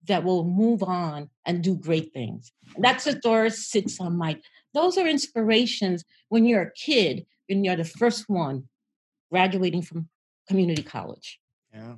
that 0.07 0.25
will 0.25 0.45
move 0.45 0.83
on 0.83 1.31
and 1.45 1.63
do 1.63 1.77
great 1.77 2.13
things. 2.13 2.53
That's 2.79 3.07
a 3.07 3.15
door 3.15 3.51
sits 3.51 4.01
on 4.01 4.17
my 4.17 4.41
those 4.75 4.99
are 4.99 5.07
inspirations 5.07 6.05
when 6.29 6.45
you're 6.45 6.63
a 6.63 6.73
kid 6.73 7.27
and 7.49 7.65
you're 7.65 7.77
the 7.77 7.85
first 7.85 8.29
one 8.29 8.69
graduating 9.31 9.83
from 9.83 10.09
community 10.47 10.83
college. 10.83 11.41
Yeah. 11.73 11.95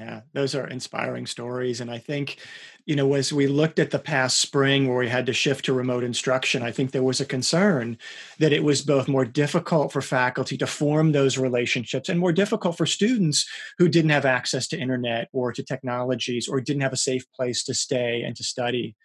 Yeah, 0.00 0.22
those 0.32 0.54
are 0.54 0.66
inspiring 0.66 1.26
stories. 1.26 1.82
And 1.82 1.90
I 1.90 1.98
think, 1.98 2.38
you 2.86 2.96
know, 2.96 3.12
as 3.12 3.34
we 3.34 3.46
looked 3.46 3.78
at 3.78 3.90
the 3.90 3.98
past 3.98 4.38
spring 4.38 4.88
where 4.88 4.96
we 4.96 5.10
had 5.10 5.26
to 5.26 5.34
shift 5.34 5.66
to 5.66 5.74
remote 5.74 6.04
instruction, 6.04 6.62
I 6.62 6.72
think 6.72 6.90
there 6.90 7.02
was 7.02 7.20
a 7.20 7.26
concern 7.26 7.98
that 8.38 8.54
it 8.54 8.64
was 8.64 8.80
both 8.80 9.08
more 9.08 9.26
difficult 9.26 9.92
for 9.92 10.00
faculty 10.00 10.56
to 10.56 10.66
form 10.66 11.12
those 11.12 11.36
relationships 11.36 12.08
and 12.08 12.18
more 12.18 12.32
difficult 12.32 12.78
for 12.78 12.86
students 12.86 13.46
who 13.76 13.90
didn't 13.90 14.12
have 14.12 14.24
access 14.24 14.66
to 14.68 14.78
internet 14.80 15.28
or 15.34 15.52
to 15.52 15.62
technologies 15.62 16.48
or 16.48 16.62
didn't 16.62 16.80
have 16.80 16.94
a 16.94 16.96
safe 16.96 17.30
place 17.32 17.62
to 17.64 17.74
stay 17.74 18.22
and 18.22 18.34
to 18.36 18.42
study. 18.42 18.96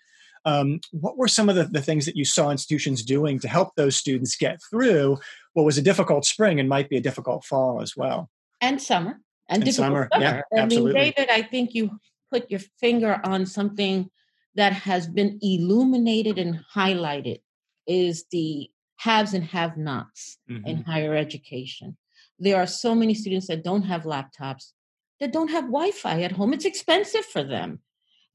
Um, 0.46 0.80
what 0.92 1.18
were 1.18 1.28
some 1.28 1.50
of 1.50 1.58
the, 1.58 1.66
the 1.66 1.82
things 1.82 2.06
that 2.06 2.16
you 2.16 2.24
saw 2.24 2.52
institutions 2.52 3.04
doing 3.04 3.40
to 3.40 3.50
help 3.50 3.76
those 3.76 3.98
students 3.98 4.38
get 4.38 4.62
through 4.70 5.18
what 5.52 5.66
was 5.66 5.78
a 5.78 5.82
difficult 5.82 6.24
spring 6.24 6.58
and 6.58 6.70
might 6.70 6.88
be 6.88 6.96
a 6.96 7.02
difficult 7.02 7.44
fall 7.44 7.82
as 7.82 7.98
well? 7.98 8.30
And 8.62 8.82
summer 8.82 9.20
and, 9.50 9.64
and 9.64 9.74
summer. 9.74 10.10
summer. 10.12 10.24
Yeah, 10.24 10.42
I 10.54 10.60
absolutely. 10.60 10.94
mean, 10.94 11.14
David, 11.16 11.30
I 11.30 11.42
think 11.42 11.74
you 11.74 12.00
put 12.32 12.50
your 12.50 12.62
finger 12.80 13.20
on 13.24 13.46
something 13.46 14.10
that 14.56 14.74
has 14.74 15.08
been 15.08 15.40
illuminated 15.42 16.38
and 16.38 16.60
highlighted 16.74 17.40
is 17.88 18.26
the 18.32 18.70
haves 18.98 19.34
and 19.34 19.44
have 19.44 19.78
nots 19.78 20.38
mm-hmm. 20.50 20.66
in 20.66 20.84
higher 20.84 21.16
education. 21.16 21.98
There 22.40 22.58
are 22.58 22.68
so 22.68 22.96
many 22.96 23.14
students 23.14 23.48
that 23.48 23.64
don't 23.64 23.84
have 23.84 24.04
laptops, 24.04 24.72
that 25.20 25.32
don't 25.32 25.50
have 25.50 25.66
Wi 25.66 25.92
Fi 25.92 26.24
at 26.24 26.32
home. 26.32 26.54
It's 26.54 26.66
expensive 26.66 27.26
for 27.26 27.44
them. 27.44 27.80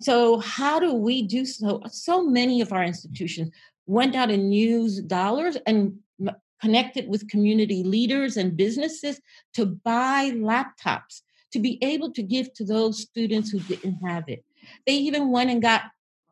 So, 0.01 0.39
how 0.39 0.81
do 0.81 0.95
we 0.95 1.23
do 1.23 1.45
so? 1.45 1.83
So 1.91 2.25
many 2.27 2.61
of 2.63 2.73
our 2.73 2.85
institutions 2.85 3.51
went 3.87 4.15
out 4.15 4.31
and 4.31 4.55
used 4.55 5.09
dollars 5.09 5.59
and 5.67 5.99
connected 6.61 7.09
with 7.09 7.29
community 7.29 7.83
leaders 7.83 8.37
and 8.37 8.57
businesses 8.57 9.21
to 9.55 9.67
buy 9.67 10.33
laptops 10.35 11.23
to 11.53 11.59
be 11.59 11.79
able 11.83 12.13
to 12.13 12.23
give 12.23 12.53
to 12.55 12.65
those 12.65 13.01
students 13.01 13.51
who 13.51 13.59
didn't 13.61 13.99
have 14.07 14.25
it. 14.29 14.45
They 14.87 14.95
even 14.95 15.31
went 15.31 15.51
and 15.51 15.61
got 15.61 15.83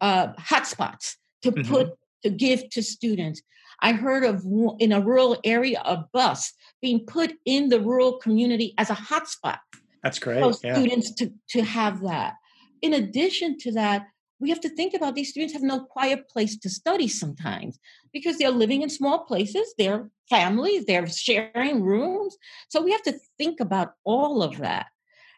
uh, 0.01 0.29
hotspots 0.35 1.17
to 1.43 1.53
mm-hmm. 1.53 1.71
put 1.71 1.93
to 2.23 2.31
give 2.31 2.69
to 2.71 2.83
students. 2.83 3.43
I 3.81 3.93
heard 3.93 4.25
of 4.25 4.45
in 4.81 4.93
a 4.93 5.01
rural 5.01 5.39
area 5.45 5.81
a 5.85 6.05
bus 6.13 6.53
being 6.83 7.07
put 7.07 7.33
in 7.45 7.69
the 7.69 7.81
rural 7.81 8.19
community 8.19 8.75
as 8.77 8.91
a 8.91 8.95
hotspot. 8.95 9.59
That's 10.03 10.19
great. 10.19 10.41
For 10.41 10.53
yeah. 10.65 10.75
students 10.75 11.15
to 11.15 11.33
to 11.51 11.63
have 11.63 12.03
that. 12.03 12.35
In 12.83 12.95
addition 12.95 13.59
to 13.59 13.73
that, 13.73 14.07
we 14.41 14.51
have 14.51 14.61
to 14.61 14.69
think 14.69 14.95
about 14.95 15.15
these 15.15 15.31
students 15.31 15.53
have 15.53 15.63
no 15.63 15.81
quiet 15.81 16.29
place 16.29 16.57
to 16.59 16.71
study 16.71 17.09
sometimes 17.09 17.79
because 18.13 18.39
they're 18.39 18.51
living 18.51 18.83
in 18.83 18.91
small 18.91 19.21
places, 19.21 19.75
they're 19.79 20.11
families, 20.31 20.85
they're 20.85 21.07
sharing 21.07 21.83
rooms. 21.83 22.37
So 22.69 22.83
we 22.83 22.93
have 22.93 23.03
to 23.03 23.19
think 23.37 23.61
about 23.61 23.95
all 24.05 24.43
of 24.43 24.59
that. 24.59 24.87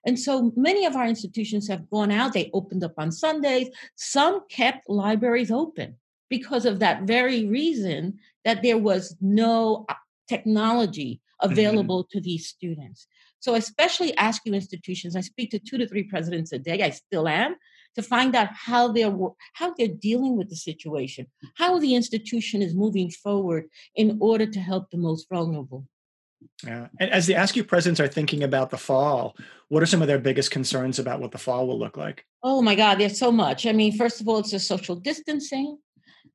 And 0.04 0.18
so 0.18 0.52
many 0.56 0.86
of 0.86 0.96
our 0.96 1.06
institutions 1.06 1.68
have 1.68 1.90
gone 1.90 2.10
out, 2.10 2.32
they 2.32 2.50
opened 2.52 2.84
up 2.84 2.94
on 2.96 3.12
Sundays. 3.12 3.68
Some 3.96 4.42
kept 4.48 4.88
libraries 4.88 5.50
open 5.50 5.96
because 6.28 6.64
of 6.64 6.78
that 6.78 7.02
very 7.02 7.46
reason 7.46 8.18
that 8.44 8.62
there 8.62 8.78
was 8.78 9.16
no 9.20 9.84
uh, 9.88 9.94
technology 10.28 11.20
mm-hmm. 11.42 11.52
available 11.52 12.04
mm-hmm. 12.04 12.18
to 12.18 12.22
these 12.22 12.46
students. 12.48 13.06
So, 13.40 13.54
especially 13.54 14.12
AASCU 14.12 14.54
institutions, 14.54 15.16
I 15.16 15.20
speak 15.20 15.50
to 15.50 15.58
two 15.58 15.78
to 15.78 15.86
three 15.86 16.04
presidents 16.04 16.52
a 16.52 16.58
day. 16.58 16.82
I 16.82 16.90
still 16.90 17.26
am 17.26 17.56
to 17.96 18.02
find 18.02 18.34
out 18.34 18.48
how 18.52 18.92
they're 18.92 19.14
how 19.54 19.74
they're 19.74 19.88
dealing 19.88 20.36
with 20.36 20.48
the 20.48 20.56
situation, 20.56 21.26
how 21.56 21.78
the 21.78 21.94
institution 21.94 22.62
is 22.62 22.74
moving 22.74 23.10
forward 23.10 23.68
in 23.94 24.18
order 24.20 24.46
to 24.46 24.60
help 24.60 24.90
the 24.90 24.98
most 24.98 25.28
vulnerable. 25.28 25.86
Yeah. 26.64 26.88
And 26.98 27.10
as 27.10 27.26
the 27.26 27.34
AASCU 27.34 27.66
presidents 27.66 28.00
are 28.00 28.08
thinking 28.08 28.42
about 28.42 28.70
the 28.70 28.78
fall, 28.78 29.36
what 29.68 29.82
are 29.82 29.86
some 29.86 30.02
of 30.02 30.08
their 30.08 30.18
biggest 30.18 30.50
concerns 30.50 30.98
about 30.98 31.20
what 31.20 31.32
the 31.32 31.38
fall 31.38 31.66
will 31.66 31.78
look 31.78 31.96
like? 31.96 32.24
Oh 32.42 32.62
my 32.62 32.74
God, 32.74 32.98
there's 32.98 33.18
so 33.18 33.30
much. 33.30 33.66
I 33.66 33.72
mean, 33.72 33.96
first 33.96 34.20
of 34.20 34.28
all, 34.28 34.38
it's 34.38 34.50
the 34.50 34.58
social 34.58 34.96
distancing. 34.96 35.78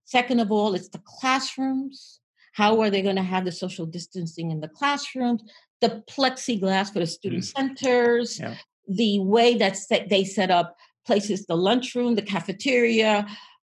Second 0.04 0.40
of 0.40 0.52
all, 0.52 0.76
it's 0.76 0.90
the 0.90 1.02
classrooms. 1.04 2.20
How 2.54 2.80
are 2.82 2.90
they 2.90 3.02
going 3.02 3.16
to 3.16 3.24
have 3.24 3.46
the 3.46 3.52
social 3.52 3.86
distancing 3.86 4.52
in 4.52 4.62
the 4.62 4.68
classrooms? 4.68 5.44
The 5.82 6.04
plexiglass 6.10 6.94
for 6.94 7.00
the 7.00 7.08
student 7.08 7.44
mm. 7.44 7.54
centers, 7.56 8.40
yeah. 8.40 8.56
the 8.88 9.20
way 9.20 9.58
that 9.58 9.78
they 10.10 10.24
set 10.24 10.52
up 10.52 10.78
places, 11.06 11.46
the 11.46 11.56
lunchroom, 11.56 12.16
the 12.16 12.22
cafeteria, 12.22 13.28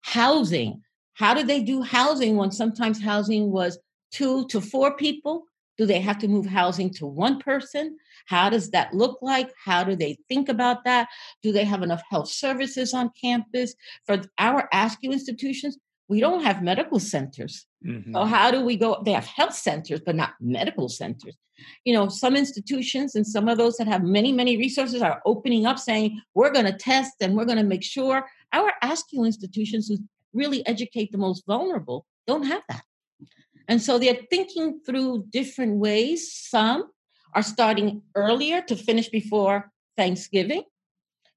housing. 0.01 0.81
How 1.13 1.33
do 1.33 1.43
they 1.43 1.62
do 1.62 1.81
housing 1.81 2.38
when 2.38 2.51
sometimes 2.51 3.01
housing 3.01 3.51
was 3.51 3.77
two 4.12 4.48
to 4.48 4.62
four 4.62 4.95
people? 4.95 5.43
Do 5.77 5.86
they 5.86 6.01
have 6.01 6.17
to 6.19 6.27
move 6.27 6.45
housing 6.45 6.93
to 6.95 7.05
one 7.05 7.39
person? 7.39 7.98
How 8.25 8.50
does 8.50 8.71
that 8.71 8.93
look 8.93 9.19
like? 9.21 9.50
How 9.63 9.83
do 9.83 9.95
they 9.95 10.17
think 10.27 10.50
about 10.50 10.83
that? 10.83 11.07
Do 11.41 11.51
they 11.51 11.63
have 11.63 11.83
enough 11.83 12.01
health 12.09 12.29
services 12.29 12.93
on 12.93 13.12
campus? 13.19 13.75
For 14.05 14.21
our 14.38 14.67
AASCU 14.74 15.12
institutions, 15.12 15.77
we 16.10 16.20
don't 16.20 16.44
have 16.44 16.63
medical 16.63 17.00
centers. 17.00 17.66
Mm-hmm. 17.86 18.13
So 18.13 18.25
how 18.25 18.51
do 18.51 18.62
we 18.62 18.75
go? 18.75 19.01
They 19.06 19.13
have 19.13 19.25
health 19.25 19.54
centers, 19.54 20.01
but 20.06 20.16
not 20.16 20.34
medical 20.42 20.89
centers. 20.89 21.38
You 21.86 21.94
know, 21.94 22.10
some 22.10 22.36
institutions 22.36 23.16
and 23.16 23.28
some 23.28 23.48
of 23.48 23.58
those 23.58 23.78
that 23.78 23.88
have 23.88 24.04
many, 24.04 24.32
many 24.34 24.58
resources 24.58 25.01
are 25.01 25.22
opening 25.25 25.66
up 25.66 25.78
saying, 25.78 26.20
we're 26.34 26.51
going 26.51 26.66
to 26.66 26.74
test 26.74 27.13
and 27.22 27.36
we're 27.36 27.46
going 27.46 27.58
to 27.58 27.63
make 27.63 27.84
sure 27.84 28.25
our 28.51 28.74
AASCU 28.84 29.25
institutions 29.25 29.88
who 29.88 29.98
really 30.34 30.66
educate 30.66 31.12
the 31.12 31.18
most 31.18 31.46
vulnerable 31.46 32.06
don't 32.25 32.44
have 32.44 32.63
that. 32.70 32.84
And 33.68 33.82
so 33.82 34.00
they're 34.00 34.25
thinking 34.32 34.82
through 34.84 35.25
different 35.30 35.78
ways. 35.78 36.34
Some 36.34 36.89
are 37.34 37.44
starting 37.44 38.01
earlier 38.16 38.62
to 38.63 38.75
finish 38.75 39.10
before 39.10 39.72
Thanksgiving. 39.96 40.63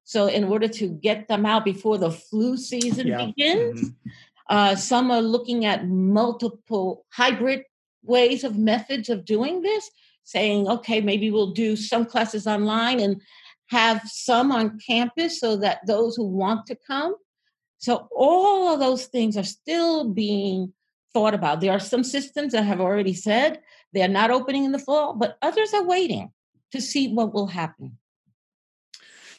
So, 0.04 0.26
in 0.26 0.44
order 0.44 0.68
to 0.68 0.88
get 0.88 1.28
them 1.28 1.46
out 1.46 1.64
before 1.64 1.96
the 1.96 2.10
flu 2.10 2.56
season 2.56 3.06
yeah. 3.06 3.26
begins, 3.26 3.80
mm-hmm. 3.80 4.10
Uh, 4.48 4.76
some 4.76 5.10
are 5.10 5.22
looking 5.22 5.64
at 5.64 5.88
multiple 5.88 7.04
hybrid 7.10 7.62
ways 8.02 8.44
of 8.44 8.58
methods 8.58 9.08
of 9.08 9.24
doing 9.24 9.62
this, 9.62 9.90
saying, 10.24 10.68
okay, 10.68 11.00
maybe 11.00 11.30
we'll 11.30 11.52
do 11.52 11.76
some 11.76 12.04
classes 12.04 12.46
online 12.46 13.00
and 13.00 13.20
have 13.68 14.02
some 14.06 14.52
on 14.52 14.78
campus 14.78 15.40
so 15.40 15.56
that 15.56 15.86
those 15.86 16.16
who 16.16 16.24
want 16.24 16.66
to 16.66 16.76
come. 16.86 17.14
So, 17.78 18.08
all 18.14 18.72
of 18.72 18.80
those 18.80 19.06
things 19.06 19.36
are 19.36 19.42
still 19.44 20.08
being 20.08 20.72
thought 21.12 21.34
about. 21.34 21.60
There 21.60 21.72
are 21.72 21.80
some 21.80 22.04
systems 22.04 22.52
that 22.52 22.64
have 22.64 22.80
already 22.80 23.14
said 23.14 23.60
they're 23.92 24.08
not 24.08 24.30
opening 24.30 24.64
in 24.64 24.72
the 24.72 24.78
fall, 24.78 25.14
but 25.14 25.36
others 25.42 25.74
are 25.74 25.84
waiting 25.84 26.30
to 26.72 26.80
see 26.80 27.12
what 27.12 27.34
will 27.34 27.48
happen. 27.48 27.98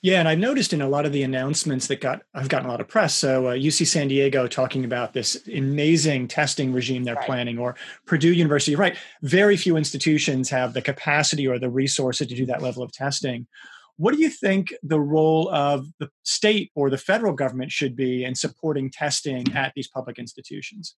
Yeah, 0.03 0.19
and 0.19 0.27
I've 0.27 0.37
noticed 0.37 0.73
in 0.73 0.81
a 0.81 0.89
lot 0.89 1.05
of 1.05 1.13
the 1.13 1.23
announcements 1.23 1.87
that 1.87 2.01
got 2.01 2.23
I've 2.35 2.49
gotten 2.49 2.67
a 2.67 2.69
lot 2.69 2.81
of 2.81 2.89
press. 2.89 3.15
So 3.15 3.47
uh, 3.47 3.53
UC 3.53 3.87
San 3.87 4.09
Diego 4.09 4.47
talking 4.47 4.83
about 4.83 5.13
this 5.13 5.47
amazing 5.47 6.27
testing 6.27 6.73
regime 6.73 7.05
they're 7.05 7.15
right. 7.15 7.25
planning, 7.25 7.57
or 7.57 7.77
Purdue 8.05 8.33
University. 8.33 8.75
Right, 8.75 8.97
very 9.21 9.55
few 9.55 9.77
institutions 9.77 10.49
have 10.49 10.73
the 10.73 10.81
capacity 10.81 11.47
or 11.47 11.57
the 11.57 11.69
resources 11.69 12.27
to 12.27 12.35
do 12.35 12.45
that 12.47 12.61
level 12.61 12.83
of 12.83 12.91
testing. 12.91 13.47
What 13.95 14.13
do 14.13 14.19
you 14.19 14.29
think 14.29 14.73
the 14.83 14.99
role 14.99 15.49
of 15.53 15.87
the 15.99 16.09
state 16.23 16.71
or 16.75 16.89
the 16.89 16.97
federal 16.97 17.31
government 17.31 17.71
should 17.71 17.95
be 17.95 18.25
in 18.25 18.35
supporting 18.35 18.91
testing 18.91 19.55
at 19.55 19.71
these 19.73 19.87
public 19.87 20.19
institutions? 20.19 20.95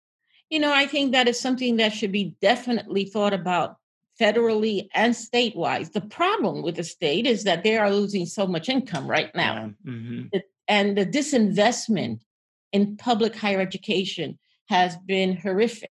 You 0.49 0.59
know, 0.59 0.73
I 0.73 0.87
think 0.87 1.11
that 1.11 1.27
is 1.27 1.39
something 1.39 1.75
that 1.77 1.93
should 1.93 2.11
be 2.11 2.35
definitely 2.41 3.05
thought 3.05 3.33
about 3.33 3.75
federally 4.19 4.87
and 4.93 5.13
statewide. 5.13 5.91
The 5.91 6.01
problem 6.01 6.61
with 6.61 6.75
the 6.75 6.83
state 6.83 7.25
is 7.25 7.43
that 7.43 7.63
they 7.63 7.77
are 7.77 7.91
losing 7.91 8.25
so 8.25 8.47
much 8.47 8.69
income 8.69 9.07
right 9.07 9.33
now. 9.35 9.73
Yeah. 9.85 9.91
Mm-hmm. 9.91 10.37
And 10.67 10.97
the 10.97 11.05
disinvestment 11.05 12.21
in 12.71 12.97
public 12.97 13.35
higher 13.35 13.59
education 13.59 14.39
has 14.69 14.97
been 14.97 15.37
horrific. 15.37 15.91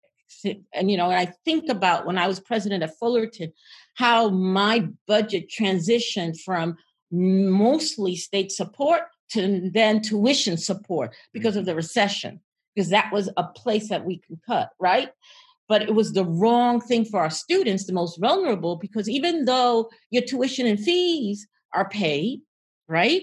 And, 0.73 0.91
you 0.91 0.97
know, 0.97 1.11
I 1.11 1.33
think 1.45 1.69
about 1.69 2.07
when 2.07 2.17
I 2.17 2.29
was 2.29 2.41
president 2.41 2.85
of 2.85 2.97
Fullerton, 2.97 3.53
how 3.95 4.29
my 4.31 4.89
budget 5.07 5.50
transitioned 5.50 6.41
from 6.41 6.77
mostly 7.11 8.17
state 8.17 8.53
support 8.53 9.03
to 9.33 9.71
then 9.73 10.00
tuition 10.00 10.57
support 10.57 11.15
because 11.33 11.57
of 11.57 11.62
mm-hmm. 11.62 11.71
the 11.71 11.75
recession 11.75 12.41
because 12.75 12.91
that 12.91 13.12
was 13.12 13.29
a 13.37 13.45
place 13.45 13.89
that 13.89 14.05
we 14.05 14.19
could 14.19 14.41
cut, 14.47 14.71
right? 14.79 15.11
But 15.71 15.83
it 15.83 15.95
was 15.95 16.12
the 16.12 16.25
wrong 16.25 16.81
thing 16.81 17.05
for 17.05 17.21
our 17.21 17.31
students, 17.31 17.87
the 17.87 17.93
most 17.93 18.19
vulnerable, 18.21 18.77
because 18.77 19.09
even 19.09 19.45
though 19.45 19.89
your 20.11 20.25
tuition 20.25 20.67
and 20.67 20.79
fees 20.79 21.47
are 21.73 21.89
paid, 21.89 22.41
right? 22.89 23.23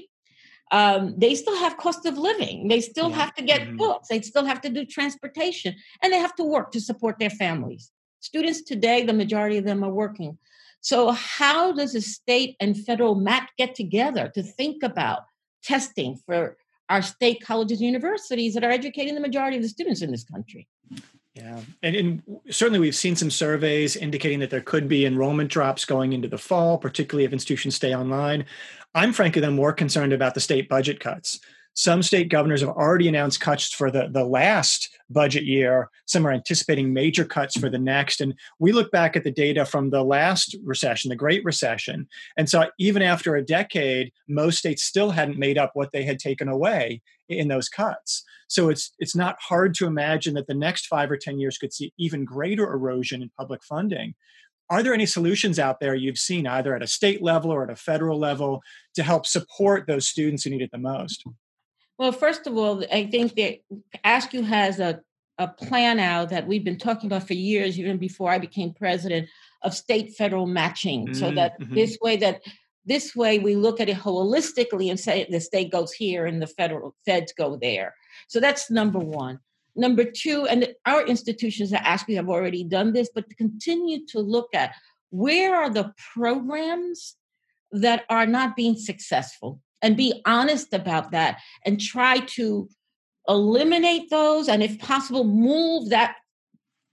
Um, 0.72 1.14
they 1.18 1.36
still 1.36 1.58
have 1.58 1.78
cost 1.78 2.06
of 2.06 2.18
living. 2.18 2.70
They 2.70 2.82
still 2.82 3.10
have 3.10 3.34
to 3.36 3.44
get 3.44 3.62
mm-hmm. 3.62 3.78
books. 3.78 4.08
They 4.08 4.22
still 4.22 4.46
have 4.46 4.62
to 4.62 4.70
do 4.70 4.86
transportation, 4.86 5.76
and 6.02 6.12
they 6.12 6.20
have 6.20 6.36
to 6.38 6.44
work 6.44 6.72
to 6.72 6.82
support 6.82 7.20
their 7.20 7.30
families. 7.30 7.92
Students 8.22 8.62
today, 8.64 9.04
the 9.04 9.14
majority 9.14 9.58
of 9.58 9.66
them 9.66 9.84
are 9.84 9.94
working. 9.94 10.38
So, 10.82 11.12
how 11.12 11.74
does 11.74 11.94
the 11.94 12.02
state 12.02 12.56
and 12.62 12.78
federal 12.78 13.16
MAT 13.16 13.50
get 13.58 13.76
together 13.76 14.32
to 14.36 14.42
think 14.42 14.84
about 14.84 15.24
testing 15.64 16.18
for 16.26 16.58
our 16.90 17.02
state 17.02 17.42
colleges 17.44 17.80
and 17.80 17.88
universities 17.88 18.54
that 18.54 18.64
are 18.64 18.72
educating 18.72 19.16
the 19.16 19.22
majority 19.22 19.58
of 19.58 19.64
the 19.64 19.70
students 19.70 20.02
in 20.02 20.12
this 20.12 20.24
country. 20.24 20.68
Yeah, 21.38 21.62
and, 21.84 21.96
and, 21.96 22.24
certainly 22.50 22.80
we've 22.80 22.96
seen 22.96 23.16
some 23.16 23.30
surveys 23.30 23.96
indicating 23.96 24.40
that 24.40 24.50
there 24.50 24.62
could 24.62 24.88
be 24.88 25.06
enrollment 25.06 25.52
drops 25.52 25.86
going 25.86 26.14
into 26.14 26.28
the 26.28 26.38
fall, 26.38 26.80
particularly 26.80 27.26
if 27.26 27.34
institutions 27.34 27.76
stay 27.76 27.94
online. 27.94 28.46
I'm 28.96 29.14
frankly 29.14 29.42
then 29.42 29.54
more 29.54 29.72
concerned 29.72 30.14
about 30.14 30.34
the 30.34 30.40
state 30.40 30.68
budget 30.68 31.00
cuts. 31.00 31.40
Some 31.78 32.02
state 32.02 32.30
governors 32.30 32.62
have 32.62 32.72
already 32.72 33.08
announced 33.08 33.40
cuts 33.40 33.72
for 33.72 33.92
the, 33.92 34.10
the 34.12 34.26
last 34.26 34.90
budget 35.12 35.44
year. 35.44 35.92
Some 36.08 36.26
are 36.26 36.32
anticipating 36.32 36.92
major 36.92 37.24
cuts 37.24 37.56
for 37.56 37.70
the 37.70 37.78
next. 37.78 38.20
And 38.20 38.34
we 38.58 38.72
look 38.72 38.92
back 38.92 39.16
at 39.16 39.24
the 39.24 39.30
data 39.30 39.64
from 39.64 39.92
the 39.92 40.04
last 40.04 40.56
recession, 40.64 41.10
the 41.10 41.16
Great 41.16 41.46
Recession, 41.46 42.08
and 42.36 42.50
so 42.50 42.66
even 42.80 43.04
after 43.04 43.36
a 43.36 43.46
decade, 43.46 44.12
most 44.28 44.58
states 44.58 44.82
still 44.82 45.12
hadn't 45.12 45.38
made 45.38 45.60
up 45.60 45.70
what 45.76 45.92
they 45.92 46.02
had 46.02 46.18
taken 46.18 46.48
away 46.48 47.00
in 47.30 47.48
those 47.48 47.70
cuts. 47.70 48.24
So 48.48 48.70
it's 48.70 48.92
it's 48.98 49.16
not 49.16 49.38
hard 49.40 49.76
to 49.76 49.86
imagine 49.86 50.34
that 50.34 50.48
the 50.48 50.56
next 50.56 50.88
five 50.88 51.12
or 51.12 51.18
ten 51.18 51.40
years 51.40 51.60
could 51.60 51.74
see 51.74 51.94
even 52.00 52.26
greater 52.26 52.74
erosion 52.74 53.22
in 53.22 53.30
public 53.38 53.64
funding. 53.64 54.16
Are 54.72 54.82
there 54.82 54.96
any 54.96 55.06
solutions 55.06 55.60
out 55.60 55.80
there 55.80 55.94
you've 55.94 56.18
seen, 56.18 56.48
either 56.48 56.76
at 56.76 56.82
a 56.82 56.88
state 56.88 57.22
level 57.22 57.52
or 57.52 57.64
at 57.64 57.70
a 57.70 57.76
federal 57.76 58.18
level, 58.18 58.64
to 58.96 59.04
help 59.04 59.28
support 59.28 59.86
those 59.86 60.08
students 60.08 60.44
who 60.44 60.50
need 60.50 60.64
it 60.64 60.72
the 60.72 60.80
most? 60.80 61.24
Well, 61.98 62.12
first 62.12 62.46
of 62.46 62.56
all, 62.58 62.84
I 62.92 63.08
think 63.08 63.36
that 63.36 63.60
AASCU 64.06 64.44
has 64.44 64.80
a, 64.80 65.02
a 65.38 65.48
plan 65.48 66.00
out 66.00 66.30
that 66.30 66.48
we've 66.48 66.64
been 66.64 66.78
talking 66.78 67.08
about 67.08 67.28
for 67.28 67.34
years, 67.34 67.80
even 67.80 67.98
before 67.98 68.32
I 68.32 68.38
became 68.38 68.74
president, 68.74 69.30
of 69.64 69.74
state 69.74 70.16
federal 70.16 70.46
matching. 70.46 71.08
Mm-hmm. 71.08 71.14
So 71.16 71.32
that 71.32 71.60
mm-hmm. 71.60 71.74
this 71.76 71.98
way 72.02 72.18
that 72.18 72.42
this 72.86 73.16
way 73.16 73.40
we 73.40 73.56
look 73.56 73.82
at 73.82 73.90
it 73.90 73.98
holistically 73.98 74.90
and 74.90 75.00
say 75.00 75.28
the 75.30 75.42
state 75.42 75.72
goes 75.72 75.92
here 75.92 76.26
and 76.26 76.42
the 76.42 76.48
federal 76.48 76.96
feds 77.06 77.34
go 77.38 77.58
there. 77.58 77.94
So 78.28 78.40
that's 78.40 78.72
number 78.72 79.00
one. 79.00 79.40
Number 79.76 80.06
two, 80.06 80.48
and 80.48 80.74
our 80.86 81.06
institutions 81.06 81.72
at 81.74 81.84
AASCU 81.84 82.16
have 82.16 82.30
already 82.30 82.64
done 82.64 82.94
this, 82.94 83.10
but 83.14 83.30
to 83.30 83.36
continue 83.36 84.06
to 84.08 84.20
look 84.20 84.50
at 84.54 84.74
where 85.10 85.56
are 85.56 85.70
the 85.70 85.94
programs 86.14 87.16
that 87.72 88.06
are 88.10 88.26
not 88.26 88.56
being 88.56 88.76
successful 88.76 89.62
and 89.82 89.98
be 89.98 90.22
honest 90.26 90.74
about 90.74 91.12
that 91.12 91.40
and 91.66 91.80
try 91.80 92.20
to 92.20 92.68
eliminate 93.28 94.10
those 94.10 94.48
and 94.48 94.64
if 94.64 94.80
possible 94.80 95.24
move 95.24 95.90
that 95.90 96.16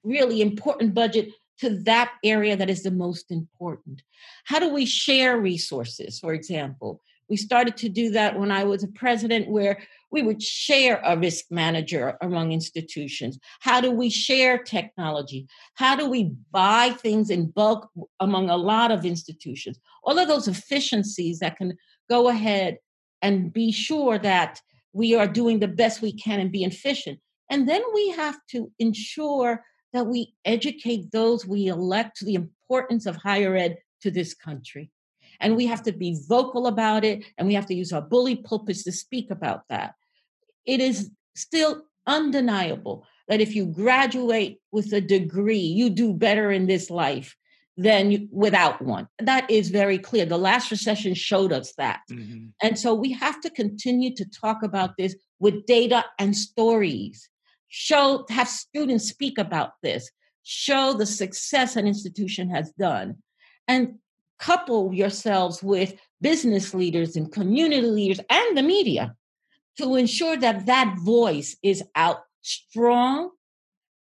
really 0.02 0.42
important 0.42 0.94
budget 0.94 1.30
to 1.58 1.70
that 1.84 2.12
area 2.24 2.56
that 2.56 2.68
is 2.68 2.82
the 2.82 2.90
most 2.90 3.30
important. 3.30 4.02
How 4.44 4.58
do 4.58 4.68
we 4.68 4.84
share 4.84 5.38
resources? 5.38 6.18
For 6.18 6.34
example 6.34 7.00
we 7.28 7.36
started 7.36 7.76
to 7.78 7.88
do 7.88 8.10
that 8.10 8.38
when 8.38 8.50
i 8.50 8.64
was 8.64 8.82
a 8.82 8.88
president 8.88 9.48
where 9.48 9.78
we 10.10 10.22
would 10.22 10.40
share 10.40 11.00
a 11.04 11.18
risk 11.18 11.46
manager 11.50 12.16
among 12.20 12.52
institutions. 12.52 13.36
How 13.58 13.80
do 13.80 13.90
we 13.90 14.10
share 14.10 14.58
technology? 14.58 15.48
How 15.74 15.96
do 15.96 16.08
we 16.08 16.30
buy 16.52 16.90
things 16.90 17.30
in 17.30 17.50
bulk 17.50 17.90
among 18.20 18.48
a 18.48 18.56
lot 18.56 18.92
of 18.92 19.04
institutions? 19.04 19.80
All 20.04 20.16
of 20.16 20.28
those 20.28 20.46
efficiencies 20.46 21.40
that 21.40 21.56
can 21.56 21.76
go 22.08 22.28
ahead 22.28 22.78
and 23.22 23.52
be 23.52 23.72
sure 23.72 24.18
that 24.18 24.60
we 24.92 25.14
are 25.14 25.26
doing 25.26 25.58
the 25.58 25.68
best 25.68 26.02
we 26.02 26.12
can 26.12 26.40
and 26.40 26.52
be 26.52 26.64
efficient. 26.64 27.18
And 27.50 27.68
then 27.68 27.82
we 27.94 28.10
have 28.10 28.38
to 28.50 28.70
ensure 28.78 29.64
that 29.92 30.06
we 30.06 30.34
educate 30.44 31.10
those 31.12 31.46
we 31.46 31.66
elect 31.68 32.16
to 32.18 32.24
the 32.24 32.34
importance 32.34 33.06
of 33.06 33.16
higher 33.16 33.56
ed 33.56 33.78
to 34.02 34.10
this 34.10 34.34
country. 34.34 34.90
And 35.40 35.56
we 35.56 35.66
have 35.66 35.82
to 35.84 35.92
be 35.92 36.20
vocal 36.28 36.66
about 36.66 37.04
it, 37.04 37.24
and 37.36 37.46
we 37.46 37.54
have 37.54 37.66
to 37.66 37.74
use 37.74 37.92
our 37.92 38.02
bully 38.02 38.36
pulpits 38.36 38.84
to 38.84 38.92
speak 38.92 39.30
about 39.30 39.62
that. 39.68 39.94
It 40.64 40.80
is 40.80 41.10
still 41.34 41.82
undeniable 42.06 43.06
that 43.28 43.40
if 43.40 43.54
you 43.54 43.66
graduate 43.66 44.60
with 44.70 44.92
a 44.92 45.00
degree, 45.00 45.58
you 45.58 45.90
do 45.90 46.12
better 46.12 46.50
in 46.52 46.66
this 46.66 46.90
life 46.90 47.36
than 47.76 48.28
without 48.30 48.80
one. 48.82 49.08
That 49.18 49.50
is 49.50 49.70
very 49.70 49.98
clear. 49.98 50.24
The 50.24 50.38
last 50.38 50.70
recession 50.70 51.14
showed 51.14 51.52
us 51.52 51.72
that. 51.76 52.00
Mm-hmm. 52.10 52.46
And 52.62 52.78
so 52.78 52.94
we 52.94 53.12
have 53.12 53.40
to 53.40 53.50
continue 53.50 54.14
to 54.14 54.24
talk 54.24 54.62
about 54.62 54.96
this 54.96 55.16
with 55.40 55.66
data 55.66 56.04
and 56.18 56.36
stories. 56.36 57.28
Show, 57.68 58.24
have 58.30 58.48
students 58.48 59.08
speak 59.08 59.38
about 59.38 59.72
this, 59.82 60.08
show 60.44 60.92
the 60.92 61.06
success 61.06 61.74
an 61.74 61.88
institution 61.88 62.48
has 62.50 62.70
done, 62.78 63.16
and 63.66 63.94
couple 64.38 64.92
yourselves 64.92 65.62
with 65.62 65.94
business 66.20 66.74
leaders 66.74 67.16
and 67.16 67.32
community 67.32 67.86
leaders 67.86 68.20
and 68.30 68.56
the 68.56 68.62
media 68.62 69.14
to 69.78 69.96
ensure 69.96 70.36
that 70.36 70.66
that 70.66 70.96
voice 70.98 71.56
is 71.62 71.82
out 71.94 72.22
strong 72.42 73.30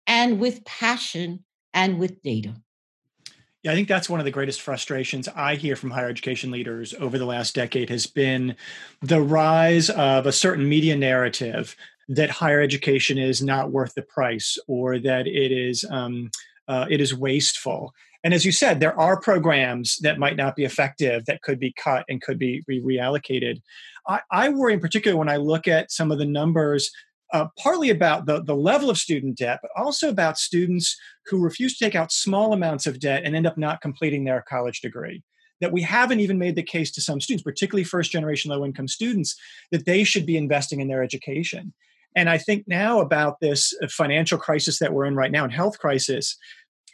and 0.06 0.40
with 0.40 0.64
passion 0.66 1.44
and 1.74 2.00
with 2.00 2.22
data. 2.22 2.54
Yeah, 3.64 3.72
I 3.72 3.76
think 3.76 3.88
that's 3.88 4.10
one 4.10 4.20
of 4.20 4.26
the 4.26 4.32
greatest 4.32 4.62
frustrations 4.62 5.30
I 5.30 5.56
hear 5.56 5.78
from 5.78 5.90
higher 5.90 6.10
education 6.10 6.52
leaders 6.52 6.94
over 7.00 7.18
the 7.18 7.26
last 7.26 7.56
decade 7.56 7.90
has 7.90 8.06
been 8.06 8.58
the 9.02 9.22
rise 9.22 9.90
of 9.90 10.26
a 10.26 10.34
certain 10.34 10.68
media 10.68 10.98
narrative 10.98 11.74
that 12.10 12.30
higher 12.30 12.60
education 12.60 13.18
is 13.18 13.42
not 13.42 13.72
worth 13.72 13.96
the 13.96 14.02
price 14.02 14.58
or 14.68 15.00
that 15.00 15.28
it 15.28 15.54
is 15.54 15.86
um, 15.90 16.30
uh, 16.68 16.86
it 16.90 17.00
is 17.00 17.16
wasteful. 17.16 17.94
And 18.26 18.34
as 18.34 18.46
you 18.46 18.52
said, 18.52 18.80
there 18.80 18.98
are 19.00 19.20
programs 19.20 19.98
that 20.00 20.20
might 20.20 20.36
not 20.36 20.58
be 20.58 20.66
effective 20.66 21.26
that 21.26 21.42
could 21.42 21.60
be 21.60 21.74
cut 21.74 22.06
and 22.10 22.22
could 22.22 22.40
be, 22.40 22.64
reallocated. 22.68 23.62
I, 24.08 24.22
I 24.30 24.50
worry 24.50 24.74
in 24.74 24.80
particular 24.82 25.18
when 25.18 25.30
I 25.30 25.38
look 25.38 25.68
at 25.68 25.92
some 25.92 26.12
of 26.12 26.18
the 26.18 26.26
numbers 26.26 26.92
uh, 27.34 27.48
partly 27.58 27.90
about 27.90 28.26
the, 28.28 28.44
the 28.44 28.56
level 28.56 28.90
of 28.90 28.98
student 28.98 29.38
debt, 29.38 29.60
but 29.62 29.72
also 29.76 30.08
about 30.08 30.38
students 30.38 30.96
who 31.26 31.40
refuse 31.40 31.78
to 31.78 31.84
take 31.84 31.96
out 31.96 32.12
small 32.12 32.54
amounts 32.54 32.86
of 32.86 33.00
debt 33.00 33.24
and 33.26 33.36
end 33.36 33.48
up 33.48 33.58
not 33.58 33.82
completing 33.82 34.24
their 34.24 34.44
college 34.48 34.82
degree. 34.82 35.24
That 35.60 35.72
we 35.72 35.82
haven't 35.82 36.20
even 36.20 36.38
made 36.38 36.56
the 36.56 36.64
case 36.64 36.92
to 36.92 37.02
some 37.02 37.20
students, 37.20 37.44
particularly 37.44 37.86
first 37.86 38.12
generation 38.12 38.52
low 38.52 38.64
income 38.64 38.88
students, 38.88 39.36
that 39.72 39.86
they 39.86 40.04
should 40.04 40.26
be 40.26 40.38
investing 40.38 40.80
in 40.80 40.88
their 40.88 41.04
education. 41.04 41.74
And 42.16 42.30
I 42.30 42.38
think 42.38 42.66
now 42.68 43.00
about 43.00 43.40
this 43.40 43.74
financial 43.90 44.38
crisis 44.38 44.80
that 44.80 44.94
we're 44.94 45.06
in 45.06 45.16
right 45.16 45.32
now 45.32 45.44
and 45.44 45.54
health 45.54 45.80
crisis, 45.80 46.38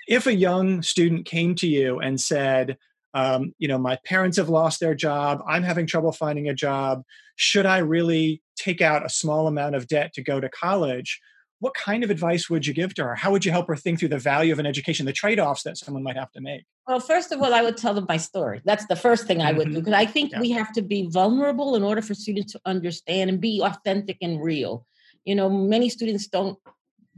if 0.07 0.25
a 0.25 0.33
young 0.33 0.81
student 0.81 1.25
came 1.25 1.55
to 1.55 1.67
you 1.67 1.99
and 1.99 2.19
said, 2.19 2.77
um, 3.13 3.53
you 3.57 3.67
know, 3.67 3.77
my 3.77 3.97
parents 4.05 4.37
have 4.37 4.49
lost 4.49 4.79
their 4.79 4.95
job, 4.95 5.41
I'm 5.47 5.63
having 5.63 5.87
trouble 5.87 6.11
finding 6.11 6.49
a 6.49 6.53
job, 6.53 7.03
should 7.35 7.65
I 7.65 7.79
really 7.79 8.41
take 8.55 8.81
out 8.81 9.05
a 9.05 9.09
small 9.09 9.47
amount 9.47 9.75
of 9.75 9.87
debt 9.87 10.13
to 10.13 10.21
go 10.21 10.39
to 10.39 10.49
college? 10.49 11.19
What 11.59 11.73
kind 11.73 12.03
of 12.03 12.09
advice 12.09 12.49
would 12.49 12.65
you 12.65 12.73
give 12.73 12.93
to 12.95 13.03
her? 13.03 13.15
How 13.15 13.31
would 13.31 13.43
you 13.43 13.51
help 13.51 13.67
her 13.67 13.75
think 13.75 13.99
through 13.99 14.09
the 14.09 14.19
value 14.19 14.53
of 14.53 14.59
an 14.59 14.65
education, 14.65 15.05
the 15.05 15.13
trade 15.13 15.39
offs 15.39 15.63
that 15.63 15.77
someone 15.77 16.03
might 16.03 16.15
have 16.15 16.31
to 16.31 16.41
make? 16.41 16.63
Well, 16.87 16.99
first 16.99 17.31
of 17.31 17.41
all, 17.41 17.53
I 17.53 17.61
would 17.61 17.77
tell 17.77 17.93
them 17.93 18.05
my 18.07 18.17
story. 18.17 18.61
That's 18.65 18.85
the 18.87 18.95
first 18.95 19.27
thing 19.27 19.41
I 19.41 19.51
would 19.51 19.67
mm-hmm. 19.67 19.75
do 19.75 19.81
because 19.81 19.93
I 19.93 20.05
think 20.05 20.31
yeah. 20.31 20.39
we 20.39 20.51
have 20.51 20.71
to 20.73 20.81
be 20.81 21.07
vulnerable 21.09 21.75
in 21.75 21.83
order 21.83 22.01
for 22.01 22.13
students 22.13 22.53
to 22.53 22.61
understand 22.65 23.29
and 23.29 23.39
be 23.39 23.61
authentic 23.61 24.17
and 24.21 24.41
real. 24.41 24.85
You 25.25 25.35
know, 25.35 25.49
many 25.49 25.89
students 25.89 26.27
don't 26.27 26.57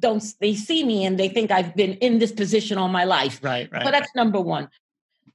don't 0.01 0.23
they 0.41 0.55
see 0.55 0.83
me 0.83 1.05
and 1.05 1.17
they 1.17 1.29
think 1.29 1.51
I've 1.51 1.75
been 1.75 1.93
in 1.93 2.19
this 2.19 2.31
position 2.31 2.77
all 2.77 2.89
my 2.89 3.05
life. 3.05 3.39
Right, 3.41 3.69
right. 3.71 3.83
But 3.83 3.91
that's 3.91 4.13
number 4.15 4.41
one. 4.41 4.67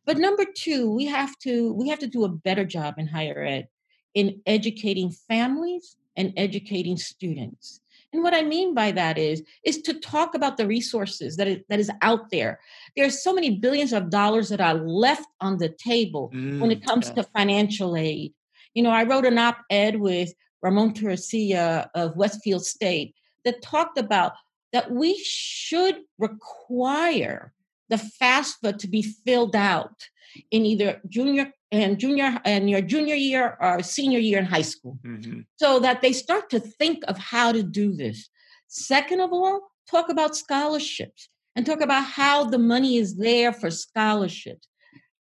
But 0.06 0.18
number 0.18 0.44
two, 0.44 0.90
we 0.90 1.06
have 1.06 1.36
to 1.40 1.72
we 1.74 1.88
have 1.88 1.98
to 1.98 2.06
do 2.06 2.24
a 2.24 2.28
better 2.28 2.64
job 2.64 2.94
in 2.98 3.08
higher 3.08 3.42
ed 3.42 3.68
in 4.14 4.40
educating 4.46 5.10
families 5.10 5.96
and 6.16 6.32
educating 6.36 6.96
students. 6.96 7.80
And 8.12 8.22
what 8.22 8.32
I 8.32 8.42
mean 8.42 8.72
by 8.72 8.92
that 8.92 9.18
is, 9.18 9.42
is 9.62 9.82
to 9.82 10.00
talk 10.00 10.34
about 10.34 10.56
the 10.56 10.66
resources 10.66 11.36
that 11.36 11.48
is, 11.48 11.58
that 11.68 11.80
is 11.80 11.90
out 12.00 12.30
there. 12.30 12.60
There 12.96 13.04
are 13.04 13.10
so 13.10 13.34
many 13.34 13.58
billions 13.58 13.92
of 13.92 14.08
dollars 14.08 14.48
that 14.48 14.60
are 14.60 14.74
left 14.74 15.28
on 15.42 15.58
the 15.58 15.68
table 15.68 16.32
mm, 16.34 16.60
when 16.60 16.70
it 16.70 16.80
mm, 16.80 16.86
comes 16.86 17.08
yeah. 17.08 17.14
to 17.16 17.22
financial 17.24 17.94
aid. 17.94 18.32
You 18.72 18.84
know, 18.84 18.90
I 18.90 19.02
wrote 19.02 19.26
an 19.26 19.36
op-ed 19.36 20.00
with 20.00 20.32
Ramon 20.62 20.94
Torrecilha 20.94 21.88
of 21.94 22.16
Westfield 22.16 22.64
State 22.64 23.14
that 23.44 23.60
talked 23.60 23.98
about 23.98 24.32
that 24.72 24.90
we 24.90 25.18
should 25.22 25.96
require 26.18 27.52
the 27.88 27.96
FAFSA 27.96 28.78
to 28.78 28.88
be 28.88 29.02
filled 29.02 29.56
out 29.56 30.08
in 30.50 30.66
either 30.66 31.00
junior 31.08 31.52
and 31.72 31.98
junior 31.98 32.40
and 32.44 32.68
your 32.70 32.80
junior 32.80 33.14
year 33.14 33.56
or 33.60 33.82
senior 33.82 34.18
year 34.18 34.38
in 34.38 34.44
high 34.44 34.62
school. 34.62 34.98
Mm-hmm. 35.04 35.40
so 35.56 35.80
that 35.80 36.02
they 36.02 36.12
start 36.12 36.50
to 36.50 36.60
think 36.60 37.02
of 37.08 37.18
how 37.18 37.52
to 37.52 37.62
do 37.62 37.92
this. 37.92 38.28
Second 38.68 39.20
of 39.20 39.32
all 39.32 39.70
talk 39.90 40.08
about 40.08 40.36
scholarships 40.36 41.28
and 41.54 41.64
talk 41.64 41.80
about 41.80 42.04
how 42.04 42.44
the 42.44 42.58
money 42.58 42.96
is 42.96 43.16
there 43.16 43.52
for 43.52 43.70
scholarships. 43.70 44.68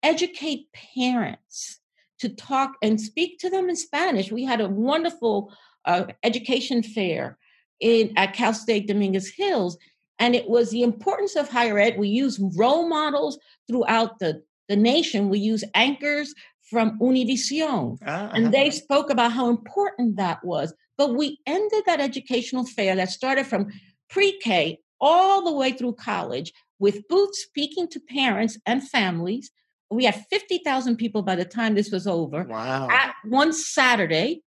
Educate 0.03 0.67
parents 0.95 1.81
to 2.19 2.29
talk 2.29 2.75
and 2.83 3.01
speak 3.01 3.39
to 3.41 3.51
them 3.51 3.69
in 3.69 3.77
spanish. 3.77 4.33
We 4.33 4.45
had 4.45 4.61
a 4.61 4.69
wonderful 4.69 5.53
uh, 5.85 6.07
education 6.23 6.83
fair 6.83 7.39
in 7.81 8.13
at 8.17 8.33
cal 8.33 8.55
state 8.55 8.87
dominguez 8.87 9.29
hills 9.37 9.77
and 10.23 10.37
it 10.37 10.49
was 10.49 10.71
the 10.71 10.83
importance 10.83 11.35
of 11.35 11.49
higher 11.49 11.79
ed 11.79 11.99
we 11.99 12.09
use 12.09 12.39
role 12.57 12.89
models 12.89 13.39
throughout 13.67 14.21
the 14.21 14.43
the 14.69 14.77
nation, 14.77 15.29
we 15.29 15.39
use 15.39 15.65
anchors 15.75 16.35
from 16.71 16.99
Univision. 16.99 17.99
Ah, 18.07 18.31
and 18.33 18.55
they 18.55 18.71
spoke 18.71 19.11
about 19.11 19.33
how 19.33 19.51
important 19.51 20.17
that 20.17 20.43
was. 20.45 20.73
But 20.97 21.15
we 21.15 21.39
ended 21.47 21.83
that 21.87 22.01
educational 22.01 22.65
fair 22.65 22.95
that 22.97 23.11
started 23.11 23.47
from 23.47 23.69
pre 24.09 24.39
K 24.39 24.79
all 25.01 25.45
the 25.45 25.53
way 25.53 25.73
through 25.73 25.95
college 25.95 26.53
with 26.79 27.07
booths 27.09 27.41
speaking 27.43 27.89
to 27.89 28.01
parents 28.01 28.57
and 28.65 28.89
families. 28.89 29.51
We 29.91 30.05
had 30.05 30.25
50,000 30.31 30.97
people 30.97 31.23
by 31.23 31.35
the 31.35 31.45
time 31.45 31.75
this 31.75 31.91
was 31.91 32.07
over. 32.07 32.45
Wow. 32.45 32.89
At 32.91 33.15
one 33.25 33.53
Saturday. 33.53 34.43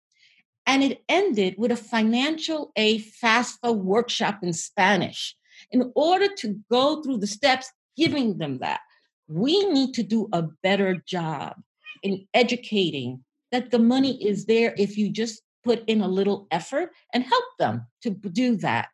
And 0.66 0.82
it 0.82 1.04
ended 1.08 1.56
with 1.60 1.72
a 1.72 1.76
financial 1.76 2.72
aid 2.76 3.06
FAFSA 3.22 3.76
workshop 3.76 4.40
in 4.42 4.54
Spanish 4.54 5.36
in 5.72 5.92
order 5.96 6.28
to 6.38 6.60
go 6.70 7.02
through 7.02 7.18
the 7.18 7.28
steps, 7.28 7.72
giving 7.98 8.38
them 8.38 8.60
that 8.60 8.82
we 9.28 9.66
need 9.72 9.94
to 9.94 10.04
do 10.04 10.30
a 10.34 10.44
better 10.64 11.04
job 11.08 11.56
in 12.04 12.28
educating 12.34 13.24
that 13.52 13.72
the 13.72 13.80
money 13.80 14.24
is 14.24 14.46
there 14.46 14.74
if 14.78 14.98
you 14.98 15.10
just 15.10 15.42
put 15.64 15.84
in 15.88 16.02
a 16.02 16.08
little 16.08 16.48
effort 16.52 16.92
and 17.14 17.24
help 17.24 17.46
them 17.58 17.88
to 18.02 18.12
do 18.12 18.56
that. 18.58 18.90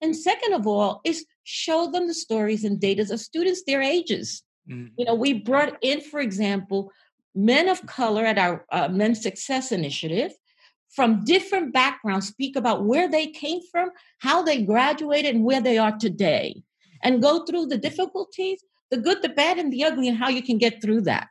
And 0.00 0.16
second 0.16 0.54
of 0.54 0.66
all, 0.66 1.00
is 1.04 1.26
show 1.44 1.90
them 1.90 2.06
the 2.06 2.14
stories 2.14 2.64
and 2.64 2.80
data 2.80 3.02
of 3.12 3.20
students 3.20 3.62
their 3.66 3.82
ages. 3.82 4.42
Mm-hmm. 4.68 4.94
You 4.96 5.04
know, 5.04 5.14
we 5.14 5.34
brought 5.34 5.76
in, 5.82 6.00
for 6.00 6.20
example, 6.20 6.90
men 7.34 7.68
of 7.68 7.84
color 7.86 8.24
at 8.24 8.38
our 8.38 8.64
uh, 8.72 8.88
Men's 8.88 9.22
Success 9.22 9.72
Initiative 9.72 10.32
from 10.94 11.24
different 11.24 11.72
backgrounds 11.72 12.28
speak 12.28 12.56
about 12.56 12.84
where 12.84 13.08
they 13.08 13.26
came 13.26 13.60
from, 13.70 13.90
how 14.18 14.42
they 14.42 14.62
graduated, 14.62 15.34
and 15.34 15.44
where 15.44 15.60
they 15.60 15.78
are 15.78 15.96
today, 15.96 16.62
and 17.02 17.22
go 17.22 17.44
through 17.44 17.66
the 17.66 17.78
difficulties 17.78 18.62
the 18.90 19.00
good, 19.00 19.22
the 19.22 19.28
bad, 19.28 19.58
and 19.58 19.72
the 19.72 19.84
ugly, 19.84 20.08
and 20.08 20.16
how 20.16 20.28
you 20.28 20.42
can 20.42 20.58
get 20.58 20.80
through 20.80 21.00
that 21.02 21.28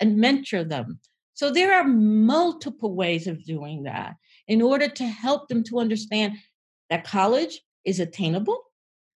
and 0.00 0.18
mentor 0.18 0.64
them. 0.64 1.00
So 1.34 1.50
there 1.50 1.74
are 1.74 1.84
multiple 1.84 2.94
ways 2.94 3.26
of 3.26 3.44
doing 3.44 3.84
that 3.84 4.16
in 4.46 4.60
order 4.60 4.88
to 4.88 5.04
help 5.04 5.48
them 5.48 5.62
to 5.64 5.78
understand 5.78 6.34
that 6.90 7.04
college 7.04 7.62
is 7.84 8.00
attainable, 8.00 8.58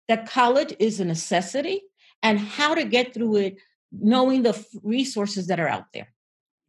that 0.07 0.29
college 0.29 0.75
is 0.79 1.01
a 1.01 1.05
necessity, 1.05 1.83
and 2.23 2.39
how 2.39 2.75
to 2.75 2.85
get 2.85 3.15
through 3.15 3.37
it, 3.37 3.57
knowing 3.93 4.43
the 4.43 4.65
resources 4.83 5.47
that 5.49 5.61
are 5.61 5.69
out 5.69 5.87
there. 5.93 6.13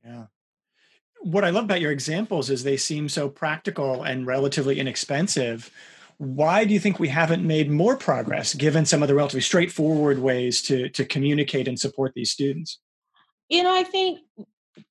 Yeah. 0.03 0.25
What 1.21 1.43
I 1.43 1.49
love 1.49 1.65
about 1.65 1.81
your 1.81 1.91
examples 1.91 2.49
is 2.49 2.63
they 2.63 2.77
seem 2.77 3.09
so 3.09 3.29
practical 3.29 4.03
and 4.03 4.25
relatively 4.25 4.79
inexpensive 4.79 5.71
why 6.19 6.65
do 6.65 6.73
you 6.73 6.81
think 6.81 6.99
we 6.99 7.07
haven't 7.07 7.47
made 7.47 7.71
more 7.71 7.95
progress 7.95 8.53
given 8.53 8.85
some 8.85 9.01
of 9.01 9.07
the 9.07 9.15
relatively 9.15 9.39
straightforward 9.41 10.19
ways 10.19 10.61
to, 10.63 10.89
to 10.89 11.05
communicate 11.05 11.65
and 11.65 11.79
support 11.79 12.11
these 12.13 12.29
students? 12.29 12.79
You 13.47 13.63
know, 13.63 13.73
I 13.73 13.83
think 13.83 14.19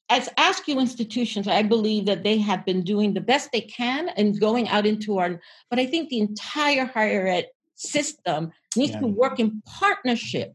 as 0.09 0.31
AASCU 0.39 0.81
institutions, 0.81 1.47
I 1.47 1.63
believe 1.63 2.07
that 2.07 2.25
they 2.25 2.39
have 2.39 2.65
been 2.65 2.83
doing 2.83 3.13
the 3.13 3.21
best 3.21 3.53
they 3.53 3.61
can 3.61 4.09
and 4.09 4.41
going 4.41 4.69
out 4.69 4.87
into 4.87 5.19
our, 5.19 5.39
but 5.69 5.79
I 5.79 5.85
think 5.85 6.09
the 6.09 6.21
entire 6.21 6.87
higher 6.87 7.27
ed 7.27 7.49
system 7.75 8.51
needs 8.75 8.93
yeah. 8.93 9.01
to 9.01 9.07
work 9.07 9.39
in 9.39 9.63
partnership 9.67 10.55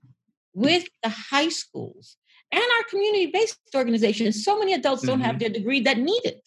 with 0.55 0.85
the 1.03 1.09
high 1.09 1.49
schools 1.49 2.17
and 2.53 2.61
our 2.61 2.83
community 2.89 3.27
based 3.27 3.59
organizations. 3.75 4.43
So 4.43 4.57
many 4.57 4.73
adults 4.73 5.01
mm-hmm. 5.01 5.09
don't 5.09 5.21
have 5.21 5.35
mm-hmm. 5.35 5.39
their 5.39 5.49
degree 5.49 5.81
that 5.81 5.97
need 5.97 6.21
it. 6.25 6.41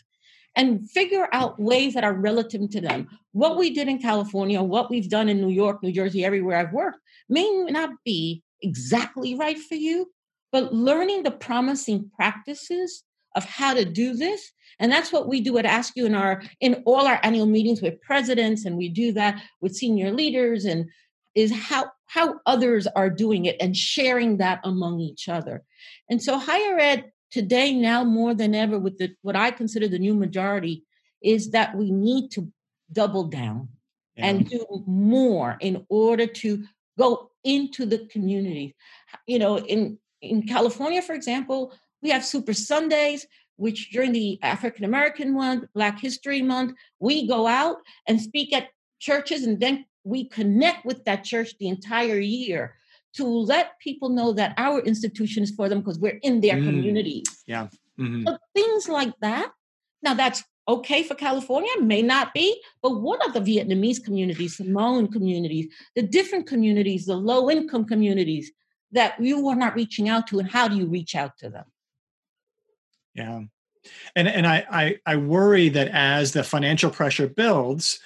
and 0.59 0.91
figure 0.91 1.29
out 1.33 1.61
ways 1.61 1.93
that 1.93 2.05
are 2.05 2.15
relative 2.15 2.71
to 2.71 2.81
them. 2.81 3.09
What 3.33 3.59
we 3.59 3.75
did 3.75 3.89
in 3.89 3.99
California, 3.99 4.63
what 4.63 4.89
we've 4.91 5.11
done 5.11 5.29
in 5.29 5.43
New 5.43 5.51
York, 5.51 5.83
New 5.83 5.93
Jersey, 5.93 6.25
everywhere 6.25 6.59
I've 6.59 6.73
worked, 6.73 7.01
may 7.29 7.47
not 7.69 7.91
be 8.07 8.43
exactly 8.63 9.35
right 9.35 9.59
for 9.59 9.75
you, 9.75 10.11
but 10.53 10.73
learning 10.73 11.25
the 11.25 11.31
promising 11.31 12.11
practices 12.17 13.03
of 13.35 13.45
how 13.45 13.75
to 13.75 13.85
do 13.85 14.15
this 14.15 14.53
and 14.79 14.93
that's 14.93 15.13
what 15.13 15.29
we 15.29 15.41
do 15.41 15.57
at 15.59 15.65
AASCU 15.65 16.07
in 16.07 16.15
our 16.15 16.43
in 16.61 16.83
all 16.87 17.07
our 17.07 17.21
annual 17.23 17.47
meetings 17.47 17.83
with 17.83 18.01
presidents 18.01 18.65
and 18.65 18.77
we 18.77 18.89
do 18.89 19.13
that 19.13 19.43
with 19.61 19.77
senior 19.77 20.11
leaders 20.13 20.65
and 20.65 20.89
is 21.37 21.53
how 21.53 21.93
how 22.07 22.41
others 22.47 22.89
are 22.97 23.11
doing 23.11 23.45
it 23.45 23.57
and 23.61 23.77
sharing 23.77 24.39
that 24.39 24.59
among 24.65 24.99
each 24.99 25.29
other 25.29 25.63
and 26.11 26.21
so 26.21 26.39
higher 26.39 26.79
ed 26.79 27.13
today 27.31 27.73
now 27.73 28.03
more 28.03 28.35
than 28.35 28.55
ever 28.55 28.79
with 28.79 28.99
the 28.99 29.15
what 29.23 29.37
i 29.37 29.51
consider 29.53 29.87
the 29.87 29.99
new 29.99 30.15
majority 30.15 30.83
is 31.23 31.51
that 31.51 31.77
we 31.77 31.93
need 31.93 32.31
to 32.31 32.51
double 32.91 33.25
down 33.25 33.69
yeah. 34.17 34.27
and 34.27 34.49
do 34.49 34.65
more 34.87 35.57
in 35.61 35.85
order 35.89 36.27
to 36.27 36.65
go 36.99 37.31
into 37.45 37.85
the 37.85 37.99
community 38.07 38.75
you 39.27 39.39
know 39.39 39.59
in 39.59 39.99
in 40.23 40.43
california 40.43 41.03
for 41.03 41.15
example 41.15 41.73
we 42.03 42.11
have 42.11 42.25
super 42.25 42.55
sundays 42.55 43.27
which 43.57 43.91
during 43.91 44.13
the 44.13 44.39
african 44.43 44.85
american 44.85 45.35
month 45.35 45.65
black 45.75 46.01
history 46.01 46.41
month 46.41 46.73
we 46.99 47.27
go 47.27 47.47
out 47.47 47.77
and 48.09 48.21
speak 48.21 48.53
at 48.55 48.69
churches 48.99 49.45
and 49.45 49.61
then 49.61 49.85
we 50.07 50.25
connect 50.25 50.87
with 50.87 51.05
that 51.05 51.25
church 51.25 51.59
the 51.59 51.69
entire 51.69 52.19
year 52.19 52.77
to 53.15 53.25
let 53.25 53.79
people 53.81 54.09
know 54.09 54.33
that 54.33 54.55
our 54.57 54.81
institution 54.81 55.43
is 55.43 55.51
for 55.51 55.69
them 55.69 55.81
because 55.81 55.99
we're 55.99 56.21
in 56.23 56.41
their 56.41 56.57
mm, 56.57 56.65
communities. 56.65 57.43
Yeah. 57.47 57.69
Mm-hmm. 57.99 58.27
So 58.27 58.39
things 58.55 58.89
like 58.89 59.15
that. 59.21 59.51
Now 60.03 60.15
that's 60.15 60.45
okay 60.69 61.03
for 61.03 61.15
California, 61.15 61.71
may 61.81 62.03
not 62.03 62.33
be, 62.35 62.63
but 62.83 63.01
what 63.01 63.21
are 63.27 63.33
the 63.33 63.41
Vietnamese 63.41 64.03
communities, 64.03 64.59
the 64.59 64.65
Hmong 64.65 65.11
communities, 65.11 65.73
the 65.97 66.03
different 66.03 66.47
communities, 66.47 67.07
the 67.07 67.17
low 67.17 67.51
income 67.51 67.85
communities 67.85 68.53
that 68.93 69.21
you 69.21 69.49
are 69.49 69.57
not 69.57 69.75
reaching 69.75 70.09
out 70.09 70.29
to, 70.29 70.39
and 70.39 70.49
how 70.49 70.69
do 70.69 70.77
you 70.77 70.87
reach 70.87 71.17
out 71.17 71.37
to 71.39 71.51
them? 71.51 71.65
Yeah. 73.15 73.41
And 74.15 74.29
and 74.29 74.47
I, 74.47 74.67
I 74.71 74.99
I 75.07 75.17
worry 75.17 75.69
that 75.71 75.89
as 75.89 76.33
the 76.33 76.45
financial 76.45 76.91
pressure 76.91 77.29
builds, 77.29 78.01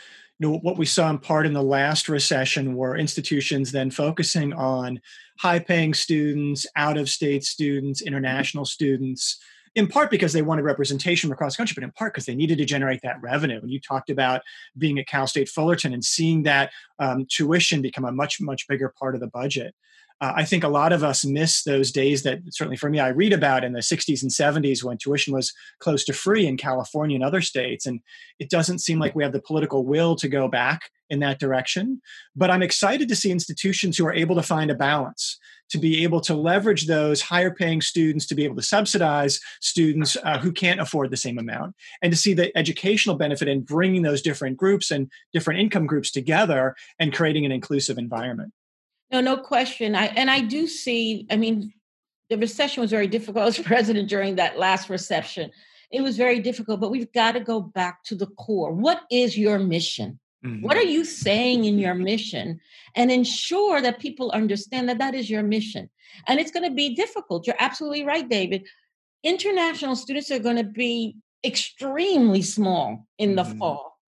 know, 0.47 0.59
what 0.59 0.79
we 0.79 0.87
saw 0.87 1.11
in 1.11 1.19
part 1.19 1.47
in 1.47 1.53
the 1.53 1.63
last 1.63 2.09
recession 2.09 2.75
were 2.75 2.97
institutions 2.97 3.73
then 3.73 3.91
focusing 3.91 4.53
on 4.53 5.01
high 5.39 5.59
paying 5.59 5.95
students, 5.95 6.67
out 6.77 6.97
of 6.97 7.09
state 7.09 7.45
students, 7.45 8.03
international 8.03 8.65
students, 8.65 9.39
in 9.75 9.87
part 9.87 10.11
because 10.11 10.33
they 10.33 10.43
wanted 10.43 10.63
representation 10.63 11.29
from 11.29 11.35
across 11.35 11.55
the 11.55 11.59
country, 11.59 11.75
but 11.75 11.85
in 11.85 11.93
part 11.93 12.13
because 12.13 12.27
they 12.27 12.35
needed 12.35 12.59
to 12.59 12.65
generate 12.65 13.01
that 13.03 13.21
revenue. 13.23 13.61
And 13.61 13.71
you 13.71 13.81
talked 13.81 14.11
about 14.11 14.43
being 14.77 14.99
at 14.99 15.07
Cal 15.07 15.27
State 15.27 15.49
Fullerton 15.49 15.93
and 15.93 16.05
seeing 16.05 16.43
that 16.43 16.73
um, 16.99 17.27
tuition 17.29 17.83
become 17.83 18.05
a 18.05 18.13
much, 18.13 18.41
much 18.41 18.67
bigger 18.67 18.93
part 18.99 19.15
of 19.15 19.21
the 19.21 19.29
budget 19.29 19.75
uh, 20.21 20.33
I 20.37 20.45
think 20.45 20.65
a 20.65 20.69
lot 20.69 20.93
of 20.93 21.03
us 21.03 21.25
miss 21.25 21.63
those 21.63 21.91
days 21.91 22.23
that 22.25 22.41
certainly 22.51 22.77
for 22.77 22.91
me 22.91 23.01
I 23.01 23.09
read 23.09 23.33
about 23.33 23.65
in 23.65 23.73
the 23.73 23.81
60s 23.81 24.23
and 24.23 24.31
70s 24.31 24.85
when 24.85 24.99
tuition 24.99 25.33
was 25.33 25.53
close 25.79 26.05
to 26.05 26.13
free 26.13 26.47
in 26.47 26.57
California 26.57 27.15
and 27.15 27.25
other 27.25 27.41
states. 27.41 27.87
And 27.87 28.01
it 28.39 28.51
doesn't 28.51 28.81
seem 28.81 28.99
like 28.99 29.15
we 29.15 29.23
have 29.23 29.33
the 29.33 29.41
political 29.41 29.85
will 29.85 30.17
to 30.17 30.29
go 30.29 30.49
back 30.49 30.91
in 31.09 31.21
that 31.21 31.41
direction. 31.41 32.01
But 32.37 32.51
I'm 32.51 32.63
excited 32.63 33.09
to 33.09 33.17
see 33.17 33.31
institutions 33.31 33.97
who 33.97 34.07
are 34.07 34.13
able 34.13 34.37
to 34.37 34.43
find 34.43 34.71
a 34.71 34.75
balance 34.75 35.39
to 35.71 35.79
be 35.79 36.03
able 36.03 36.21
to 36.21 36.35
leverage 36.35 36.87
those 36.87 37.23
higher 37.23 37.51
paying 37.51 37.81
students 37.81 38.27
to 38.27 38.35
be 38.35 38.45
able 38.45 38.57
to 38.57 38.63
subsidize 38.63 39.41
students 39.61 40.17
uh, 40.25 40.37
who 40.39 40.53
can't 40.53 40.81
afford 40.81 41.11
the 41.11 41.17
same 41.17 41.39
amount 41.39 41.75
and 42.03 42.13
to 42.13 42.19
see 42.19 42.35
the 42.35 42.57
educational 42.59 43.17
benefit 43.17 43.49
in 43.49 43.61
bringing 43.61 44.03
those 44.03 44.21
different 44.21 44.57
groups 44.57 44.91
and 44.91 45.11
different 45.33 45.61
income 45.61 45.87
groups 45.87 46.11
together 46.11 46.75
and 46.99 47.15
creating 47.15 47.47
an 47.47 47.53
inclusive 47.53 47.99
environment 47.99 48.53
no, 49.13 49.21
no 49.21 49.37
question. 49.37 49.95
I 49.95 50.07
and 50.07 50.31
I 50.31 50.41
do 50.41 50.67
see. 50.67 51.27
I 51.31 51.37
mean, 51.37 51.73
the 52.29 52.39
recession 52.39 52.81
was 52.81 52.91
very 52.91 53.09
difficult 53.09 53.47
as 53.59 53.59
president 53.59 54.09
during 54.09 54.37
that 54.37 54.59
last 54.59 54.89
recession. 54.89 55.51
It 55.91 56.03
was 56.03 56.17
very 56.17 56.39
difficult, 56.39 56.81
but 56.81 56.91
we've 56.91 57.13
got 57.13 57.33
to 57.33 57.41
go 57.41 57.61
back 57.61 58.05
to 58.05 58.15
the 58.15 58.29
core. 58.29 58.73
What 58.73 59.03
is 59.11 59.37
your 59.37 59.59
mission? 59.59 60.21
Mm-hmm. 60.45 60.63
What 60.65 60.77
are 60.77 60.85
you 60.85 61.05
saying 61.05 61.65
in 61.65 61.79
your 61.79 61.95
mission? 61.95 62.61
And 62.95 63.11
ensure 63.11 63.83
that 63.83 63.99
people 63.99 64.31
understand 64.31 64.89
that 64.89 64.99
that 64.99 65.15
is 65.15 65.29
your 65.29 65.43
mission. 65.43 65.91
And 66.27 66.39
it's 66.39 66.53
going 66.53 66.69
to 66.69 66.75
be 66.75 66.95
difficult. 66.95 67.47
You're 67.47 67.57
absolutely 67.59 68.05
right, 68.05 68.29
David. 68.29 68.67
International 69.23 69.97
students 69.97 70.31
are 70.31 70.39
going 70.39 70.57
to 70.57 70.65
be 70.65 71.17
extremely 71.45 72.43
small 72.43 73.07
in 73.19 73.35
the 73.35 73.43
mm-hmm. 73.43 73.59
fall. 73.59 73.99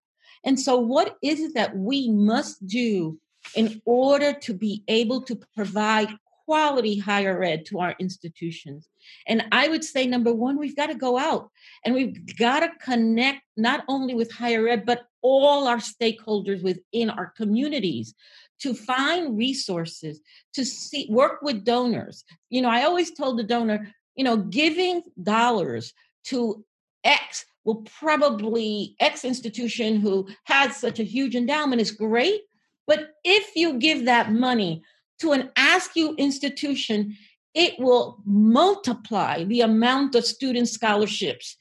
And 0.45 0.59
so, 0.59 0.79
what 0.79 1.17
is 1.23 1.41
it 1.41 1.55
that 1.55 1.77
we 1.77 2.09
must 2.09 2.67
do 2.67 3.19
in 3.55 3.83
order 3.85 4.33
to 4.33 4.55
be 4.55 4.83
able 4.89 5.23
to 5.23 5.37
provide 5.55 6.09
quality 6.45 6.99
higher 6.99 7.43
ed 7.43 7.65
to 7.67 7.81
our 7.81 7.95
institutions. 7.99 8.89
And 9.27 9.45
I 9.53 9.69
would 9.69 9.85
say, 9.85 10.07
number 10.07 10.33
one, 10.33 10.59
we've 10.59 10.77
got 10.77 10.89
to 10.89 10.95
go 10.95 11.19
out 11.19 11.51
and 11.85 11.95
we've 11.95 12.37
got 12.37 12.61
to 12.61 12.71
connect 12.81 13.43
not 13.57 13.85
only 13.89 14.15
with 14.15 14.33
higher 14.33 14.69
ed, 14.69 14.85
but 14.85 15.05
all 15.23 15.67
our 15.67 15.79
stakeholders 15.79 16.63
within 16.63 17.11
our 17.11 17.33
communities 17.37 18.15
to 18.61 18.75
find 18.75 19.37
resources, 19.37 20.21
to 20.55 20.65
see, 20.65 21.07
work 21.11 21.43
with 21.43 21.65
donors. 21.65 22.25
You 22.49 22.63
know, 22.63 22.69
I 22.69 22.85
always 22.85 23.13
told 23.13 23.39
the 23.39 23.45
donor, 23.45 23.89
you 24.15 24.25
know, 24.25 24.37
giving 24.37 25.03
dollars 25.21 25.93
to 26.25 26.65
X 27.05 27.45
will 27.65 27.83
probably 27.99 28.97
X 29.01 29.25
institution 29.25 30.01
who 30.01 30.29
has 30.45 30.77
such 30.77 31.01
a 31.01 31.05
huge 31.05 31.35
endowment 31.35 31.81
is 31.81 31.91
great, 31.91 32.43
but 32.87 33.11
if 33.25 33.55
you 33.57 33.79
give 33.79 34.05
that 34.07 34.33
money 34.33 34.83
to 35.21 35.33
an 35.33 35.51
AASCU 35.57 36.17
institution, 36.19 37.17
it 37.55 37.79
will 37.79 38.19
multiply 38.25 39.45
the 39.45 39.61
amount 39.61 40.15
of 40.15 40.25
student 40.25 40.69
scholarships 40.69 41.57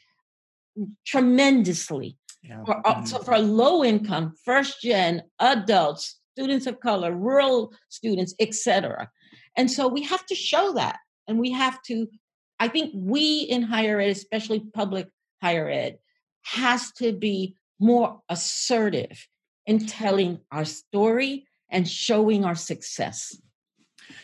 tremendously. 1.06 2.18
Yeah. 2.44 2.64
For, 2.66 2.88
uh, 2.88 3.04
so 3.04 3.18
mm-hmm. 3.18 3.26
for 3.26 3.38
low 3.38 3.84
income, 3.84 4.34
first 4.44 4.82
gen, 4.82 5.24
adults, 5.40 6.20
students 6.34 6.66
of 6.66 6.80
color, 6.80 7.14
rural 7.14 7.74
students, 7.90 8.34
etc. 8.40 9.10
And 9.56 9.70
so 9.70 9.88
we 9.88 10.02
have 10.04 10.26
to 10.28 10.36
show 10.36 10.74
that. 10.74 10.98
And 11.28 11.40
we 11.40 11.52
have 11.52 11.82
to, 11.84 12.08
I 12.60 12.68
think 12.68 12.92
we 12.96 13.42
in 13.42 13.62
higher 13.62 14.00
ed, 14.00 14.10
especially 14.10 14.62
public 14.74 15.08
higher 15.42 15.70
ed, 15.70 16.00
has 16.44 16.92
to 16.94 17.12
be 17.12 17.56
more 17.80 18.22
assertive 18.30 19.28
in 19.66 19.86
telling 19.86 20.40
our 20.52 20.66
story 20.66 21.46
and 21.70 21.88
showing 21.88 22.44
our 22.46 22.56
success. 22.56 23.38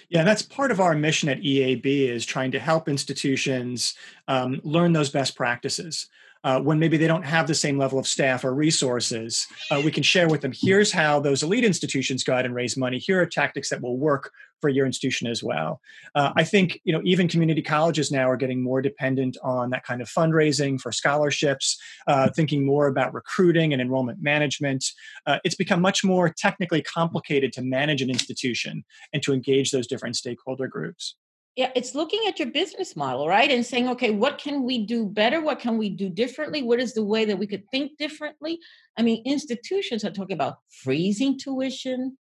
Yeah, 0.10 0.23
that's 0.23 0.41
part 0.41 0.71
of 0.71 0.80
our 0.80 0.95
mission 0.95 1.30
at 1.30 1.41
EAB 1.41 1.86
is 1.86 2.26
trying 2.26 2.52
to 2.52 2.60
help 2.60 2.89
institutions 2.89 3.95
um, 4.28 4.60
learn 4.63 4.93
those 4.93 5.10
best 5.10 5.36
practices 5.36 6.08
uh, 6.43 6.60
when 6.60 6.80
maybe 6.80 6.97
they 6.97 7.08
don't 7.08 7.26
have 7.26 7.47
the 7.47 7.56
same 7.56 7.78
level 7.78 8.00
of 8.00 8.08
staff 8.08 8.43
or 8.43 8.54
resources, 8.54 9.47
uh, 9.71 9.82
we 9.84 9.91
can 9.91 10.04
share 10.04 10.28
with 10.28 10.41
them 10.41 10.54
here's 10.54 10.91
how 10.91 11.19
those 11.19 11.43
elite 11.43 11.63
institutions 11.63 12.23
go 12.23 12.34
out 12.34 12.45
and 12.45 12.56
raise 12.56 12.78
money. 12.78 12.97
Here 12.97 13.21
are 13.21 13.26
tactics 13.26 13.69
that 13.69 13.82
will 13.82 13.97
work 13.97 14.32
for 14.62 14.69
your 14.69 14.86
institution 14.86 15.28
as 15.28 15.43
well. 15.43 15.82
Uh, 16.15 16.32
I 16.36 16.43
think 16.43 16.80
you 16.84 16.93
know 16.93 17.02
even 17.04 17.28
community 17.28 17.62
colleges 17.62 18.12
now 18.12 18.30
are 18.30 18.38
getting 18.38 18.63
more 18.63 18.82
dependent 18.82 19.38
on 19.43 19.69
that 19.71 19.84
kind 19.84 20.02
of 20.02 20.10
fundraising 20.10 20.80
for 20.80 20.91
scholarships, 20.91 21.78
uh, 22.08 22.30
thinking 22.36 22.65
more 22.65 22.88
about 22.88 23.13
recruiting 23.13 23.73
and 23.73 23.82
enrollment 23.82 24.21
management. 24.21 24.86
Uh, 25.26 25.39
it's 25.43 25.56
become 25.56 25.82
much 25.82 26.04
more 26.04 26.30
technically 26.30 26.82
complicated 26.82 27.54
to 27.54 27.62
manage 27.62 28.02
an 28.02 28.10
institution 28.10 28.84
and 29.13 29.21
to 29.23 29.34
engage 29.34 29.71
those 29.71 29.88
different 29.88 30.15
stakeholder 30.15 30.67
groups 30.67 31.15
yeah 31.58 31.72
it's 31.76 31.93
looking 31.93 32.22
at 32.28 32.39
your 32.39 32.50
business 32.50 32.96
model 32.96 33.28
right? 33.28 33.52
And 33.52 33.65
saying 33.65 33.89
okay 33.89 34.12
what 34.12 34.38
can 34.38 34.63
we 34.63 34.86
do 34.86 35.06
better? 35.06 35.41
What 35.41 35.60
can 35.60 35.78
we 35.78 35.89
do 35.89 36.08
differently? 36.08 36.62
What 36.63 36.80
is 36.80 36.93
the 36.93 37.04
way 37.04 37.26
that 37.26 37.38
we 37.38 37.48
could 37.48 37.70
think 37.70 37.98
differently? 37.98 38.60
I 38.98 39.02
mean 39.02 39.22
institutions 39.26 40.06
are 40.06 40.12
talking 40.12 40.36
about 40.36 40.60
freezing 40.70 41.38
tuition 41.38 42.17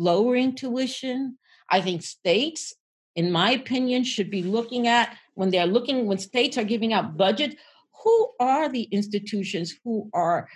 lowering 0.00 0.54
tuition. 0.54 1.36
I 1.68 1.80
think 1.82 2.02
states 2.02 2.74
in 3.14 3.30
my 3.30 3.50
opinion 3.50 4.02
should 4.02 4.30
be 4.30 4.42
looking 4.42 4.88
at 4.88 5.16
when 5.34 5.50
they're 5.50 5.66
looking 5.66 6.06
when 6.06 6.18
states 6.18 6.56
are 6.56 6.64
giving 6.64 6.92
out 6.92 7.16
budget 7.16 7.56
who 8.02 8.30
are 8.40 8.68
the 8.68 8.84
institutions 8.84 9.74
who 9.84 10.08
are 10.14 10.48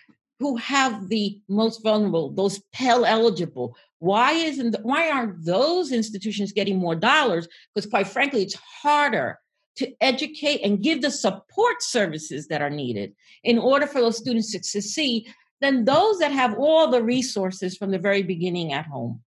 who 0.45 0.57
have 0.59 1.09
the 1.09 1.41
most 1.49 1.83
vulnerable 1.83 2.31
those 2.31 2.61
pell 2.75 3.07
eligible 3.07 3.75
why 4.05 4.33
isn't 4.33 4.77
why 4.83 5.09
aren't 5.09 5.43
those 5.47 5.91
institutions 5.91 6.53
getting 6.53 6.77
more 6.77 6.95
dollars? 6.95 7.49
Because 7.75 7.89
quite 7.89 8.07
frankly, 8.07 8.43
it's 8.43 8.55
harder 8.83 9.39
to 9.77 9.91
educate 10.03 10.61
and 10.63 10.83
give 10.83 11.01
the 11.01 11.11
support 11.11 11.83
services 11.83 12.49
that 12.49 12.61
are 12.61 12.69
needed 12.69 13.15
in 13.43 13.59
order 13.59 13.87
for 13.87 14.03
those 14.03 14.19
students 14.19 14.53
to 14.53 14.63
succeed 14.63 15.33
than 15.63 15.87
those 15.87 16.19
that 16.19 16.33
have 16.33 16.59
all 16.59 16.91
the 16.91 17.03
resources 17.03 17.79
from 17.79 17.93
the 17.93 17.99
very 17.99 18.23
beginning 18.23 18.75
at 18.75 18.85
home. 18.85 19.23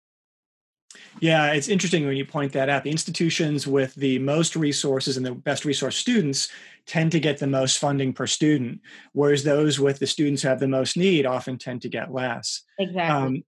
Yeah, 1.20 1.52
it's 1.52 1.68
interesting 1.68 2.06
when 2.06 2.16
you 2.16 2.24
point 2.24 2.52
that 2.52 2.68
out. 2.68 2.84
The 2.84 2.90
institutions 2.90 3.66
with 3.66 3.94
the 3.94 4.18
most 4.18 4.56
resources 4.56 5.16
and 5.16 5.24
the 5.24 5.32
best 5.32 5.64
resource 5.64 5.96
students 5.96 6.48
tend 6.86 7.12
to 7.12 7.20
get 7.20 7.38
the 7.38 7.46
most 7.46 7.78
funding 7.78 8.12
per 8.12 8.26
student, 8.26 8.80
whereas 9.12 9.44
those 9.44 9.78
with 9.78 9.98
the 9.98 10.06
students 10.06 10.42
who 10.42 10.48
have 10.48 10.60
the 10.60 10.68
most 10.68 10.96
need 10.96 11.26
often 11.26 11.58
tend 11.58 11.82
to 11.82 11.88
get 11.88 12.12
less. 12.12 12.62
Exactly. 12.78 13.26
Um, 13.26 13.42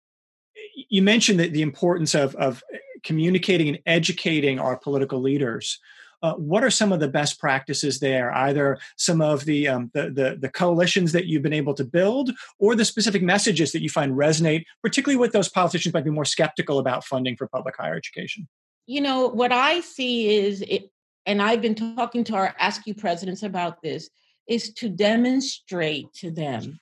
you 0.89 1.03
mentioned 1.03 1.41
that 1.41 1.53
the 1.53 1.63
importance 1.63 2.15
of, 2.15 2.35
of 2.37 2.63
communicating 3.03 3.69
and 3.69 3.79
educating 3.87 4.59
our 4.59 4.77
political 4.77 5.21
leaders. 5.21 5.79
Uh, 6.23 6.35
what 6.35 6.63
are 6.63 6.71
some 6.71 6.93
of 6.93 7.01
the 7.01 7.09
best 7.09 7.41
practices 7.41 7.99
there? 8.01 8.31
Either 8.33 8.79
some 8.97 9.21
of 9.21 9.45
the, 9.45 9.69
um, 9.69 9.91
the, 9.95 10.11
the 10.11 10.37
the 10.41 10.49
coalitions 10.49 11.13
that 11.13 11.27
you've 11.27 11.43
been 11.43 11.53
able 11.53 11.75
to 11.75 11.85
build, 11.85 12.31
or 12.59 12.75
the 12.75 12.85
specific 12.85 13.23
messages 13.23 13.73
that 13.73 13.83
you 13.83 13.89
find 13.89 14.13
resonate, 14.13 14.65
particularly 14.83 15.19
with 15.19 15.33
those 15.33 15.49
politicians 15.49 15.95
might 15.95 16.05
be 16.05 16.11
more 16.11 16.25
skeptical 16.25 16.79
about 16.79 17.05
funding 17.05 17.37
for 17.37 17.47
public 17.49 17.77
higher 17.77 17.95
education. 17.95 18.47
You 18.87 19.01
know 19.01 19.29
what 19.29 19.53
I 19.53 19.81
see 19.81 20.37
is 20.37 20.63
it, 20.63 20.91
and 21.27 21.41
I've 21.41 21.63
been 21.63 21.75
talking 21.75 22.25
to 22.25 22.35
our 22.35 22.55
AASCU 22.61 22.99
presidents 22.99 23.43
about 23.43 23.83
this, 23.83 24.11
is 24.47 24.75
to 24.75 24.89
demonstrate 24.89 26.13
to 26.15 26.31
them 26.31 26.81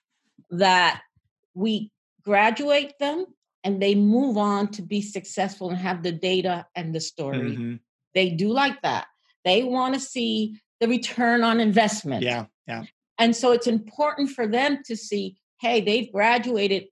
that 0.50 1.02
we 1.54 1.90
graduate 2.24 2.92
them 2.98 3.26
and 3.64 3.82
they 3.82 3.94
move 3.94 4.36
on 4.36 4.68
to 4.68 4.82
be 4.82 5.02
successful 5.02 5.70
and 5.70 5.78
have 5.78 6.02
the 6.02 6.12
data 6.12 6.66
and 6.74 6.94
the 6.94 7.00
story. 7.00 7.50
Mm-hmm. 7.50 7.74
They 8.14 8.30
do 8.30 8.48
like 8.48 8.80
that. 8.82 9.06
They 9.48 9.62
want 9.64 9.94
to 9.94 10.00
see 10.00 10.60
the 10.78 10.88
return 10.88 11.42
on 11.42 11.58
investment. 11.58 12.22
Yeah, 12.22 12.44
yeah. 12.66 12.84
And 13.18 13.34
so 13.34 13.52
it's 13.52 13.66
important 13.66 14.30
for 14.30 14.46
them 14.46 14.82
to 14.84 14.94
see, 14.94 15.38
hey, 15.60 15.80
they've 15.80 16.12
graduated 16.12 16.84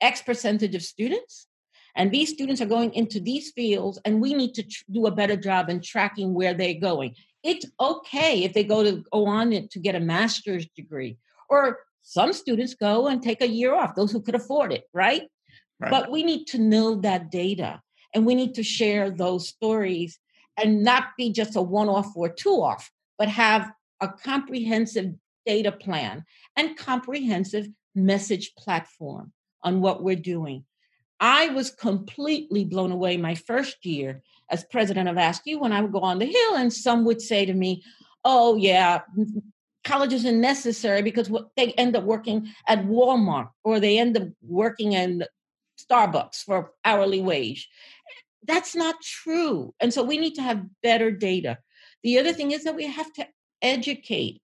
X 0.00 0.22
percentage 0.22 0.74
of 0.74 0.82
students, 0.82 1.46
and 1.94 2.10
these 2.10 2.30
students 2.30 2.62
are 2.62 2.66
going 2.76 2.94
into 2.94 3.20
these 3.20 3.52
fields, 3.52 4.00
and 4.06 4.22
we 4.22 4.32
need 4.32 4.54
to 4.54 4.62
tr- 4.62 4.82
do 4.90 5.06
a 5.06 5.10
better 5.10 5.36
job 5.36 5.68
in 5.68 5.82
tracking 5.82 6.32
where 6.32 6.54
they're 6.54 6.80
going. 6.80 7.14
It's 7.42 7.66
okay 7.78 8.44
if 8.44 8.54
they 8.54 8.64
go 8.64 8.82
to 8.82 9.04
go 9.12 9.26
on 9.26 9.68
to 9.70 9.78
get 9.78 9.94
a 9.94 10.00
master's 10.00 10.66
degree, 10.74 11.18
or 11.50 11.80
some 12.00 12.32
students 12.32 12.74
go 12.74 13.08
and 13.08 13.22
take 13.22 13.42
a 13.42 13.48
year 13.48 13.74
off. 13.74 13.94
Those 13.94 14.10
who 14.10 14.22
could 14.22 14.34
afford 14.34 14.72
it, 14.72 14.84
right? 14.94 15.24
right. 15.80 15.90
But 15.90 16.10
we 16.10 16.22
need 16.22 16.46
to 16.46 16.58
know 16.58 16.96
that 17.02 17.30
data, 17.30 17.82
and 18.14 18.24
we 18.24 18.34
need 18.34 18.54
to 18.54 18.62
share 18.62 19.10
those 19.10 19.48
stories 19.48 20.18
and 20.56 20.82
not 20.82 21.08
be 21.16 21.32
just 21.32 21.56
a 21.56 21.62
one 21.62 21.88
off 21.88 22.16
or 22.16 22.28
two 22.28 22.62
off, 22.62 22.90
but 23.18 23.28
have 23.28 23.70
a 24.00 24.08
comprehensive 24.08 25.14
data 25.46 25.72
plan 25.72 26.24
and 26.56 26.76
comprehensive 26.76 27.68
message 27.94 28.54
platform 28.56 29.32
on 29.62 29.80
what 29.80 30.02
we're 30.02 30.16
doing. 30.16 30.64
I 31.20 31.48
was 31.48 31.70
completely 31.70 32.64
blown 32.64 32.92
away 32.92 33.16
my 33.16 33.34
first 33.34 33.84
year 33.86 34.22
as 34.50 34.64
president 34.64 35.08
of 35.08 35.16
AASCU 35.16 35.60
when 35.60 35.72
I 35.72 35.80
would 35.80 35.92
go 35.92 36.00
on 36.00 36.18
the 36.18 36.26
Hill, 36.26 36.56
and 36.56 36.72
some 36.72 37.04
would 37.04 37.22
say 37.22 37.46
to 37.46 37.54
me, 37.54 37.82
Oh, 38.26 38.56
yeah, 38.56 39.02
college 39.84 40.12
isn't 40.14 40.40
necessary 40.40 41.02
because 41.02 41.30
they 41.56 41.72
end 41.72 41.94
up 41.94 42.04
working 42.04 42.48
at 42.66 42.86
Walmart 42.86 43.50
or 43.62 43.78
they 43.78 43.98
end 43.98 44.16
up 44.16 44.28
working 44.42 44.92
in 44.92 45.24
Starbucks 45.78 46.36
for 46.36 46.72
hourly 46.84 47.20
wage. 47.20 47.68
That's 48.46 48.74
not 48.74 48.96
true. 49.02 49.74
And 49.80 49.92
so 49.92 50.02
we 50.02 50.18
need 50.18 50.34
to 50.34 50.42
have 50.42 50.66
better 50.82 51.10
data. 51.10 51.58
The 52.02 52.18
other 52.18 52.32
thing 52.32 52.52
is 52.52 52.64
that 52.64 52.76
we 52.76 52.86
have 52.86 53.12
to 53.14 53.26
educate 53.62 54.40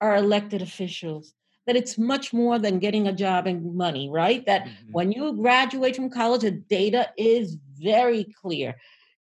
our 0.00 0.16
elected 0.16 0.62
officials 0.62 1.34
that 1.66 1.76
it's 1.76 1.98
much 1.98 2.32
more 2.32 2.58
than 2.58 2.78
getting 2.78 3.06
a 3.06 3.12
job 3.12 3.46
and 3.46 3.74
money, 3.74 4.08
right? 4.10 4.44
That 4.46 4.64
mm-hmm. 4.64 4.92
when 4.92 5.12
you 5.12 5.34
graduate 5.34 5.94
from 5.94 6.10
college, 6.10 6.42
the 6.42 6.50
data 6.50 7.10
is 7.16 7.56
very 7.78 8.24
clear. 8.42 8.76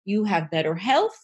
You 0.05 0.25
have 0.25 0.51
better 0.51 0.75
health, 0.75 1.19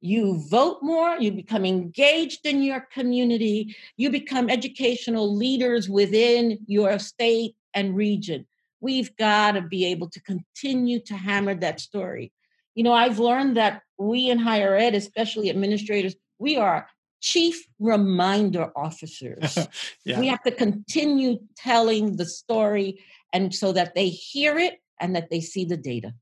you 0.00 0.44
vote 0.48 0.78
more, 0.82 1.16
you 1.16 1.32
become 1.32 1.64
engaged 1.64 2.44
in 2.44 2.62
your 2.62 2.86
community, 2.92 3.74
you 3.96 4.10
become 4.10 4.50
educational 4.50 5.34
leaders 5.34 5.88
within 5.88 6.58
your 6.66 6.98
state 6.98 7.56
and 7.74 7.96
region. 7.96 8.46
We've 8.80 9.14
got 9.16 9.52
to 9.52 9.62
be 9.62 9.86
able 9.86 10.08
to 10.10 10.20
continue 10.22 11.00
to 11.04 11.14
hammer 11.14 11.54
that 11.56 11.80
story. 11.80 12.32
You 12.74 12.84
know, 12.84 12.92
I've 12.92 13.18
learned 13.18 13.56
that 13.56 13.82
we 13.98 14.30
in 14.30 14.38
higher 14.38 14.76
ed, 14.76 14.94
especially 14.94 15.50
administrators, 15.50 16.14
we 16.38 16.56
are 16.56 16.88
chief 17.20 17.66
reminder 17.78 18.70
officers. 18.76 19.58
yeah. 20.04 20.20
We 20.20 20.28
have 20.28 20.42
to 20.44 20.52
continue 20.52 21.38
telling 21.56 22.16
the 22.16 22.26
story 22.26 23.04
and 23.32 23.54
so 23.54 23.72
that 23.72 23.94
they 23.94 24.08
hear 24.08 24.58
it 24.58 24.80
and 25.00 25.16
that 25.16 25.30
they 25.30 25.40
see 25.40 25.64
the 25.64 25.76
data. 25.76 26.14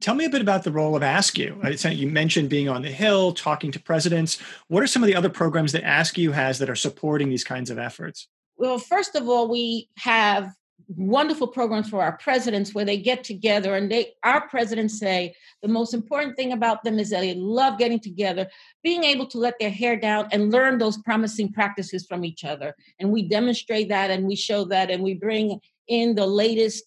Tell 0.00 0.16
me 0.16 0.24
a 0.24 0.30
bit 0.30 0.42
about 0.42 0.64
the 0.64 0.72
role 0.72 0.96
of 0.96 1.02
AASCU. 1.02 1.84
You 1.84 1.90
You 1.90 2.08
mentioned 2.08 2.48
being 2.48 2.68
on 2.68 2.82
the 2.82 2.90
Hill, 2.90 3.32
talking 3.32 3.70
to 3.70 3.78
presidents. 3.78 4.36
What 4.66 4.82
are 4.82 4.88
some 4.88 5.04
of 5.04 5.06
the 5.06 5.14
other 5.14 5.28
programs 5.28 5.70
that 5.72 5.84
AASCU 5.84 6.32
has 6.32 6.58
that 6.58 6.68
are 6.68 6.74
supporting 6.74 7.28
these 7.28 7.44
kinds 7.44 7.70
of 7.70 7.78
efforts? 7.78 8.26
Well, 8.56 8.78
first 8.78 9.14
of 9.14 9.28
all, 9.28 9.48
we 9.48 9.88
have 9.98 10.52
wonderful 10.96 11.46
programs 11.46 11.88
for 11.88 12.02
our 12.02 12.16
presidents 12.16 12.74
where 12.74 12.84
they 12.84 12.96
get 12.96 13.24
together 13.24 13.74
and 13.74 13.90
they 13.90 14.12
our 14.22 14.48
presidents 14.48 14.98
say 14.98 15.34
the 15.62 15.68
most 15.68 15.94
important 15.94 16.36
thing 16.36 16.52
about 16.52 16.82
them 16.84 16.98
is 16.98 17.10
that 17.10 17.20
they 17.20 17.34
love 17.34 17.78
getting 17.78 18.00
together 18.00 18.48
being 18.82 19.04
able 19.04 19.26
to 19.26 19.38
let 19.38 19.58
their 19.58 19.70
hair 19.70 19.96
down 19.96 20.28
and 20.32 20.52
learn 20.52 20.78
those 20.78 20.98
promising 20.98 21.52
practices 21.52 22.06
from 22.06 22.24
each 22.24 22.44
other. 22.44 22.74
And 22.98 23.10
we 23.10 23.22
demonstrate 23.28 23.88
that 23.88 24.10
and 24.10 24.26
we 24.26 24.36
show 24.36 24.64
that 24.66 24.90
and 24.90 25.02
we 25.02 25.14
bring 25.14 25.60
in 25.88 26.14
the 26.14 26.26
latest 26.26 26.84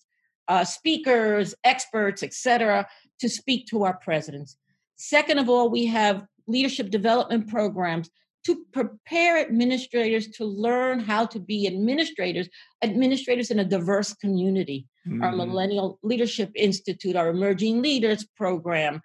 uh, 0.47 0.63
speakers 0.63 1.55
experts 1.63 2.21
etc 2.21 2.87
to 3.19 3.29
speak 3.29 3.67
to 3.67 3.83
our 3.83 3.97
presidents. 3.97 4.57
Second 4.95 5.39
of 5.39 5.49
all 5.49 5.69
we 5.69 5.85
have 5.87 6.25
leadership 6.47 6.89
development 6.89 7.49
programs 7.49 8.09
to 8.45 8.63
prepare 8.71 9.39
administrators 9.39 10.27
to 10.29 10.45
learn 10.45 10.99
how 10.99 11.25
to 11.25 11.39
be 11.39 11.67
administrators, 11.67 12.47
administrators 12.83 13.49
in 13.51 13.59
a 13.59 13.65
diverse 13.65 14.13
community. 14.13 14.85
Mm-hmm. 15.07 15.23
Our 15.23 15.31
Millennial 15.31 15.99
Leadership 16.03 16.51
Institute, 16.55 17.15
our 17.15 17.29
Emerging 17.29 17.81
Leaders 17.81 18.25
Program, 18.37 19.01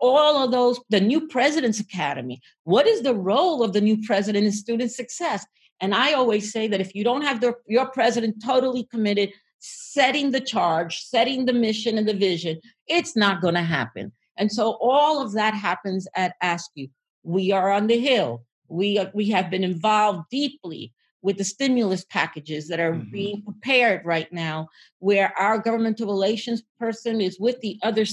all 0.00 0.42
of 0.42 0.50
those, 0.50 0.80
the 0.88 1.00
New 1.00 1.28
President's 1.28 1.78
Academy. 1.78 2.40
What 2.64 2.86
is 2.86 3.02
the 3.02 3.14
role 3.14 3.62
of 3.62 3.72
the 3.72 3.80
new 3.80 4.02
president 4.02 4.46
in 4.46 4.52
student 4.52 4.90
success? 4.90 5.46
And 5.80 5.94
I 5.94 6.12
always 6.12 6.52
say 6.52 6.66
that 6.68 6.80
if 6.80 6.94
you 6.94 7.04
don't 7.04 7.22
have 7.22 7.40
the, 7.40 7.54
your 7.66 7.86
president 7.86 8.42
totally 8.44 8.84
committed, 8.90 9.32
setting 9.60 10.30
the 10.30 10.40
charge, 10.40 11.00
setting 11.00 11.44
the 11.44 11.52
mission 11.52 11.96
and 11.96 12.08
the 12.08 12.14
vision, 12.14 12.60
it's 12.86 13.16
not 13.16 13.40
going 13.40 13.54
to 13.54 13.62
happen. 13.62 14.12
And 14.36 14.50
so 14.50 14.78
all 14.80 15.22
of 15.22 15.32
that 15.32 15.54
happens 15.54 16.08
at 16.16 16.34
AASCU. 16.42 16.90
We 17.22 17.52
are 17.52 17.70
on 17.70 17.86
the 17.86 17.98
Hill. 17.98 18.42
We, 18.70 18.98
uh, 18.98 19.10
we 19.12 19.30
have 19.30 19.50
been 19.50 19.64
involved 19.64 20.30
deeply 20.30 20.92
with 21.22 21.36
the 21.36 21.44
stimulus 21.44 22.04
packages 22.04 22.68
that 22.68 22.80
are 22.80 22.92
mm-hmm. 22.92 23.10
being 23.10 23.42
prepared 23.42 24.04
right 24.04 24.32
now, 24.32 24.68
where 24.98 25.38
our 25.38 25.58
governmental 25.58 26.06
relations 26.06 26.62
person 26.78 27.20
is 27.20 27.38
with 27.38 27.60
the 27.60 27.78
other 27.82 28.04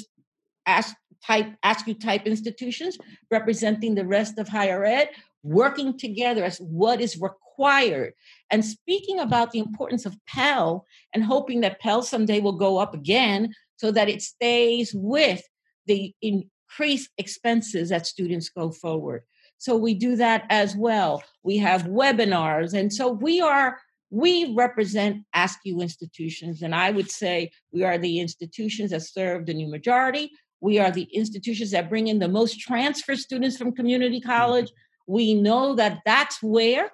ask 0.66 0.96
type 1.26 1.48
AASCU 1.64 2.00
type 2.00 2.28
institutions 2.28 2.98
representing 3.32 3.96
the 3.96 4.06
rest 4.06 4.38
of 4.38 4.48
higher 4.48 4.86
ed, 4.86 5.10
working 5.44 5.98
together 5.98 6.44
as 6.44 6.58
what 6.60 7.02
is 7.02 7.20
required. 7.20 8.14
And 8.52 8.64
speaking 8.64 9.20
about 9.20 9.52
the 9.52 9.60
importance 9.60 10.06
of 10.06 10.18
Pell 10.28 10.86
and 11.14 11.24
hoping 11.24 11.62
that 11.62 11.80
Pell 11.80 12.04
someday 12.04 12.40
will 12.40 12.58
go 12.58 12.78
up 12.78 12.94
again 12.94 13.54
so 13.78 13.92
that 13.92 14.10
it 14.10 14.22
stays 14.22 14.94
with 14.94 15.42
the 15.86 16.14
increased 16.22 17.10
expenses 17.18 17.90
that 17.90 18.06
students 18.06 18.50
go 18.50 18.72
forward. 18.72 19.24
So 19.58 19.76
we 19.76 19.94
do 19.94 20.16
that 20.16 20.46
as 20.50 20.76
well. 20.76 21.24
We 21.44 21.58
have 21.58 21.84
webinars. 21.84 22.74
And 22.74 22.94
so 22.94 23.12
we 23.12 23.42
are, 23.42 23.80
we 24.10 24.54
represent 24.54 25.24
AASCU 25.36 25.82
institutions. 25.82 26.62
And 26.62 26.76
I 26.76 26.92
would 26.92 27.10
say 27.10 27.52
we 27.72 27.84
are 27.84 27.98
the 27.98 28.20
institutions 28.20 28.92
that 28.92 29.02
serve 29.02 29.46
the 29.46 29.54
new 29.54 29.68
majority. 29.68 30.32
We 30.62 30.80
are 30.80 30.92
the 30.92 31.08
institutions 31.14 31.72
that 31.72 31.90
bring 31.90 32.08
in 32.08 32.20
the 32.20 32.28
most 32.28 32.60
transfer 32.60 33.16
students 33.16 33.58
from 33.58 33.76
community 33.76 34.20
mm-hmm. 34.20 34.30
college. 34.30 34.72
We 35.08 35.34
know 35.34 35.76
that 35.76 36.00
that's 36.06 36.42
where 36.44 36.92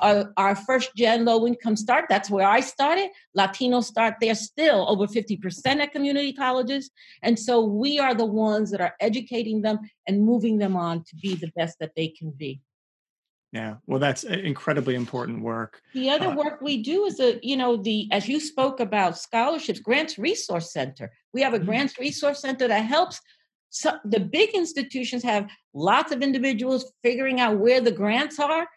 our, 0.00 0.32
our 0.36 0.56
first 0.56 0.94
gen 0.96 1.24
low 1.24 1.46
income 1.46 1.76
start. 1.76 2.06
That's 2.08 2.30
where 2.30 2.46
I 2.46 2.60
started. 2.60 3.10
Latinos 3.36 3.84
start 3.84 4.14
there 4.20 4.34
still 4.34 4.86
over 4.88 5.06
50% 5.06 5.66
at 5.66 5.92
community 5.92 6.32
colleges. 6.32 6.90
And 7.22 7.38
so 7.38 7.64
we 7.64 7.98
are 7.98 8.14
the 8.14 8.26
ones 8.26 8.70
that 8.70 8.80
are 8.80 8.94
educating 9.00 9.62
them 9.62 9.80
and 10.06 10.24
moving 10.24 10.58
them 10.58 10.76
on 10.76 11.04
to 11.04 11.16
be 11.16 11.34
the 11.34 11.52
best 11.56 11.78
that 11.80 11.92
they 11.96 12.08
can 12.08 12.30
be. 12.30 12.60
Yeah, 13.52 13.74
well, 13.86 13.98
that's 13.98 14.24
incredibly 14.24 14.94
important 14.94 15.42
work. 15.42 15.82
The 15.92 16.08
other 16.08 16.28
uh, 16.28 16.34
work 16.34 16.62
we 16.62 16.82
do 16.82 17.04
is 17.04 17.20
a, 17.20 17.38
you 17.42 17.58
know, 17.58 17.76
the 17.76 18.08
as 18.10 18.26
you 18.26 18.40
spoke 18.40 18.80
about 18.80 19.18
scholarships, 19.18 19.78
Grants 19.78 20.18
Resource 20.18 20.72
Center. 20.72 21.12
We 21.34 21.42
have 21.42 21.52
a 21.52 21.58
mm-hmm. 21.58 21.66
Grants 21.66 21.98
Resource 21.98 22.40
Center 22.40 22.66
that 22.66 22.80
helps 22.80 23.20
so 23.68 23.98
the 24.04 24.20
big 24.20 24.50
institutions 24.50 25.22
have 25.22 25.48
lots 25.72 26.12
of 26.12 26.22
individuals 26.22 26.92
figuring 27.02 27.40
out 27.40 27.58
where 27.58 27.80
the 27.80 27.90
grants 27.90 28.38
are 28.38 28.68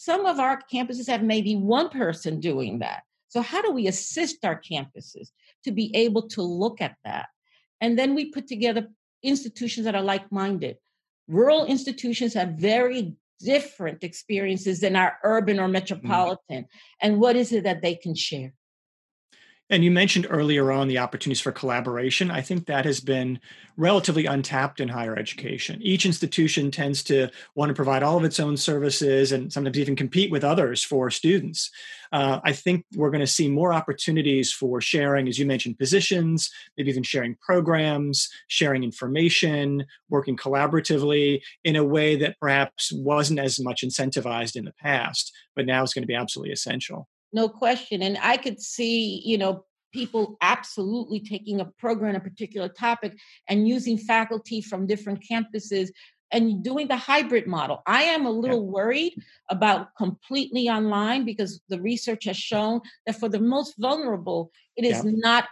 some 0.00 0.24
of 0.24 0.40
our 0.40 0.58
campuses 0.72 1.08
have 1.08 1.22
maybe 1.22 1.54
one 1.54 1.90
person 1.90 2.40
doing 2.40 2.78
that. 2.78 3.02
So, 3.28 3.42
how 3.42 3.60
do 3.60 3.70
we 3.70 3.86
assist 3.86 4.42
our 4.46 4.58
campuses 4.58 5.28
to 5.64 5.72
be 5.72 5.94
able 5.94 6.26
to 6.28 6.40
look 6.40 6.80
at 6.80 6.96
that? 7.04 7.26
And 7.82 7.98
then 7.98 8.14
we 8.14 8.30
put 8.30 8.46
together 8.46 8.88
institutions 9.22 9.84
that 9.84 9.94
are 9.94 10.02
like 10.02 10.32
minded. 10.32 10.78
Rural 11.28 11.66
institutions 11.66 12.32
have 12.32 12.52
very 12.52 13.12
different 13.40 14.02
experiences 14.02 14.80
than 14.80 14.96
our 14.96 15.18
urban 15.22 15.60
or 15.60 15.68
mm. 15.68 15.72
metropolitan. 15.72 16.62
Mm-hmm. 16.62 17.02
And 17.02 17.20
what 17.20 17.36
is 17.36 17.52
it 17.52 17.64
that 17.64 17.82
they 17.82 17.94
can 17.94 18.14
share? 18.14 18.54
And 19.70 19.84
you 19.84 19.92
mentioned 19.92 20.26
earlier 20.28 20.72
on 20.72 20.88
the 20.88 20.98
opportunities 20.98 21.40
for 21.40 21.52
collaboration. 21.52 22.28
I 22.28 22.40
think 22.40 22.66
that 22.66 22.84
has 22.84 22.98
been 22.98 23.38
relatively 23.76 24.26
untapped 24.26 24.80
in 24.80 24.88
higher 24.88 25.16
education. 25.16 25.80
Each 25.80 26.04
institution 26.04 26.72
tends 26.72 27.04
to 27.04 27.28
want 27.54 27.70
to 27.70 27.74
provide 27.74 28.02
all 28.02 28.18
of 28.18 28.24
its 28.24 28.40
own 28.40 28.56
services 28.56 29.30
and 29.30 29.52
sometimes 29.52 29.78
even 29.78 29.94
compete 29.94 30.32
with 30.32 30.42
others 30.42 30.82
for 30.82 31.08
students. 31.08 31.70
Uh, 32.10 32.40
I 32.42 32.52
think 32.52 32.84
we're 32.96 33.12
going 33.12 33.20
to 33.20 33.28
see 33.28 33.48
more 33.48 33.72
opportunities 33.72 34.52
for 34.52 34.80
sharing, 34.80 35.28
as 35.28 35.38
you 35.38 35.46
mentioned, 35.46 35.78
positions, 35.78 36.50
maybe 36.76 36.90
even 36.90 37.04
sharing 37.04 37.36
programs, 37.36 38.28
sharing 38.48 38.82
information, 38.82 39.86
working 40.08 40.36
collaboratively 40.36 41.42
in 41.62 41.76
a 41.76 41.84
way 41.84 42.16
that 42.16 42.40
perhaps 42.40 42.92
wasn't 42.92 43.38
as 43.38 43.60
much 43.60 43.82
incentivized 43.82 44.56
in 44.56 44.64
the 44.64 44.72
past, 44.72 45.32
but 45.54 45.64
now 45.64 45.84
is 45.84 45.94
going 45.94 46.02
to 46.02 46.08
be 46.08 46.14
absolutely 46.16 46.52
essential 46.52 47.08
no 47.32 47.48
question. 47.48 48.02
And 48.02 48.18
I 48.20 48.36
could 48.36 48.60
see, 48.60 49.22
you 49.24 49.38
know, 49.38 49.64
people 49.92 50.36
absolutely 50.40 51.20
taking 51.20 51.60
a 51.60 51.64
program, 51.64 52.14
a 52.14 52.20
particular 52.20 52.68
topic, 52.68 53.18
and 53.48 53.68
using 53.68 53.98
faculty 53.98 54.60
from 54.60 54.86
different 54.86 55.24
campuses 55.28 55.88
and 56.32 56.62
doing 56.62 56.88
the 56.88 56.96
hybrid 56.96 57.46
model. 57.46 57.82
I 57.86 58.02
am 58.04 58.24
a 58.24 58.30
little 58.30 58.62
yeah. 58.62 58.70
worried 58.70 59.14
about 59.48 59.88
completely 59.96 60.68
online 60.68 61.24
because 61.24 61.60
the 61.68 61.80
research 61.80 62.24
has 62.24 62.36
shown 62.36 62.82
that 63.06 63.18
for 63.18 63.28
the 63.28 63.40
most 63.40 63.74
vulnerable, 63.78 64.52
it 64.76 64.84
is 64.84 65.04
yeah. 65.04 65.12
not 65.14 65.44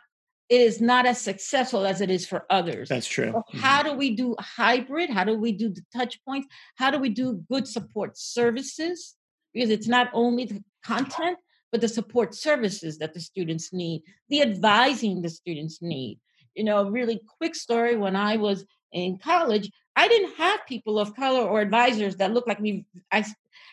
it 0.49 0.63
is 0.63 0.81
not 0.81 1.05
as 1.05 1.21
successful 1.21 1.85
as 1.85 2.01
it 2.01 2.11
is 2.11 2.27
for 2.27 2.47
others. 2.49 2.89
That's 2.89 3.07
true. 3.07 3.33
So 3.33 3.39
mm-hmm. 3.39 3.59
How 3.59 3.83
do 3.83 3.93
we 3.93 4.17
do 4.17 4.35
hybrid? 4.39 5.11
How 5.11 5.25
do 5.25 5.35
we 5.35 5.53
do 5.53 5.69
the 5.69 5.83
touch 5.95 6.25
points? 6.25 6.49
How 6.77 6.91
do 6.91 6.99
we 6.99 7.11
do 7.11 7.45
good 7.51 7.69
support 7.69 8.17
services? 8.17 9.15
Because 9.53 9.69
it's 9.69 9.89
not 9.89 10.09
only 10.15 10.47
the 10.47 10.65
content, 10.83 11.37
but 11.71 11.81
the 11.81 11.89
support 11.89 12.35
services 12.35 12.99
that 12.99 13.15
the 13.15 13.21
students 13.21 13.73
need, 13.73 14.03
the 14.29 14.43
advising 14.43 15.23
the 15.23 15.29
students 15.29 15.81
need. 15.83 16.19
You 16.55 16.65
know, 16.65 16.89
really 16.89 17.21
quick 17.39 17.55
story 17.55 17.97
when 17.97 18.17
I 18.17 18.37
was 18.37 18.65
in 18.93 19.19
college, 19.19 19.71
I 19.95 20.09
didn't 20.09 20.37
have 20.37 20.67
people 20.67 20.99
of 20.99 21.15
color 21.15 21.41
or 21.41 21.61
advisors 21.61 22.17
that 22.17 22.33
looked 22.33 22.49
like 22.49 22.61
me. 22.61 22.87
I, 23.13 23.25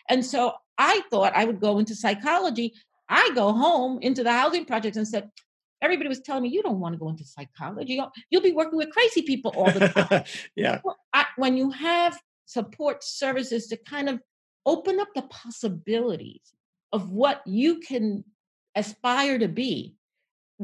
and 0.08 0.24
so 0.24 0.52
I 0.78 1.02
thought 1.10 1.34
I 1.34 1.44
would 1.44 1.60
go 1.60 1.78
into 1.78 1.94
psychology. 1.94 2.74
I 3.08 3.30
go 3.34 3.52
home 3.52 3.98
into 4.02 4.22
the 4.22 4.32
housing 4.32 4.64
projects 4.64 4.96
and 4.96 5.06
said, 5.06 5.30
everybody 5.80 6.08
was 6.08 6.20
telling 6.20 6.42
me, 6.42 6.48
you 6.48 6.62
don't 6.62 6.80
want 6.80 6.94
to 6.94 6.98
go 6.98 7.08
into 7.08 7.24
psychology. 7.24 8.00
You'll 8.30 8.42
be 8.42 8.52
working 8.52 8.76
with 8.76 8.90
crazy 8.90 9.22
people 9.22 9.52
all 9.56 9.70
the 9.70 9.88
time. 9.88 10.24
yeah. 10.56 10.80
Well, 10.84 10.98
I, 11.12 11.26
when 11.36 11.56
you 11.56 11.70
have 11.70 12.20
support 12.46 13.04
services 13.04 13.66
to 13.68 13.76
kind 13.76 14.08
of 14.08 14.20
open 14.64 14.98
up 15.00 15.08
the 15.14 15.22
possibilities 15.22 16.52
of 16.92 17.10
what 17.10 17.42
you 17.46 17.80
can 17.80 18.24
aspire 18.74 19.38
to 19.38 19.48
be 19.48 19.96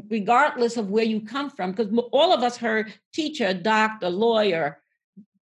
regardless 0.08 0.76
of 0.76 0.90
where 0.90 1.04
you 1.04 1.20
come 1.20 1.50
from 1.50 1.72
because 1.72 1.92
all 2.12 2.32
of 2.32 2.42
us 2.42 2.56
heard 2.56 2.92
teacher 3.12 3.52
doctor 3.52 4.08
lawyer 4.08 4.78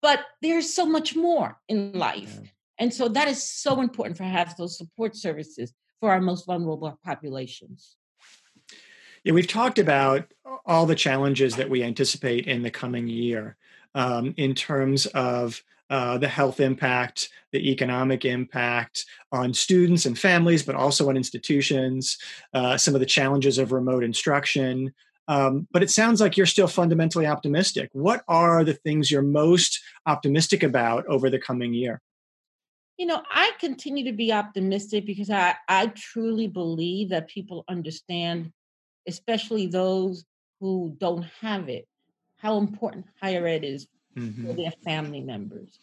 but 0.02 0.26
there's 0.42 0.74
so 0.74 0.86
much 0.86 1.16
more 1.16 1.58
in 1.70 1.94
life 1.94 2.38
yeah. 2.42 2.50
and 2.80 2.94
so 2.94 3.08
that 3.08 3.28
is 3.28 3.42
so 3.42 3.80
important 3.82 4.18
for 4.18 4.24
have 4.24 4.56
those 4.58 4.78
support 4.78 5.16
services 5.16 5.74
for 6.00 6.12
our 6.12 6.20
most 6.20 6.46
vulnerable 6.46 7.00
populations 7.04 7.96
yeah 9.24 9.32
we've 9.32 9.48
talked 9.48 9.80
about 9.80 10.34
all 10.66 10.86
the 10.86 10.96
challenges 10.96 11.56
that 11.56 11.70
we 11.70 11.82
anticipate 11.82 12.46
in 12.46 12.62
the 12.62 12.72
coming 12.72 13.08
year 13.08 13.56
um, 13.94 14.34
in 14.36 14.54
terms 14.54 15.06
of 15.08 15.64
uh, 15.90 16.18
the 16.18 16.28
health 16.28 16.60
impact, 16.60 17.30
the 17.52 17.72
economic 17.72 18.26
impact 18.26 19.06
on 19.32 19.54
students 19.54 20.06
and 20.06 20.18
families, 20.18 20.64
but 20.64 20.76
also 20.76 21.10
on 21.10 21.18
institutions, 21.18 22.18
uh, 22.54 22.78
some 22.78 22.96
of 22.96 23.00
the 23.00 23.06
challenges 23.06 23.58
of 23.58 23.72
remote 23.72 24.04
instruction. 24.04 24.94
Um, 25.28 25.68
but 25.72 25.84
it 25.84 25.90
sounds 25.90 26.22
like 26.22 26.38
you're 26.38 26.46
still 26.46 26.68
fundamentally 26.68 27.26
optimistic. 27.26 27.90
What 27.94 28.24
are 28.28 28.64
the 28.64 28.74
things 28.74 29.10
you're 29.10 29.22
most 29.22 29.80
optimistic 30.06 30.64
about 30.64 31.06
over 31.08 31.30
the 31.30 31.40
coming 31.40 31.74
year? 31.74 32.02
You 32.98 33.08
know, 33.08 33.22
I 33.30 33.52
continue 33.60 34.06
to 34.06 34.14
be 34.14 34.32
optimistic 34.32 35.06
because 35.06 35.30
I, 35.30 35.56
I 35.68 35.88
truly 35.88 36.48
believe 36.48 37.10
that 37.10 37.28
people 37.28 37.66
understand, 37.68 38.52
especially 39.08 39.68
those 39.68 40.26
who 40.62 40.96
don't 40.98 41.26
have 41.42 41.68
it, 41.68 41.88
how 42.38 42.58
important 42.58 43.06
higher 43.22 43.46
ed 43.46 43.64
is 43.64 43.88
mm-hmm. 44.18 44.48
for 44.48 44.54
their 44.54 44.72
family 44.84 45.22
members. 45.22 45.80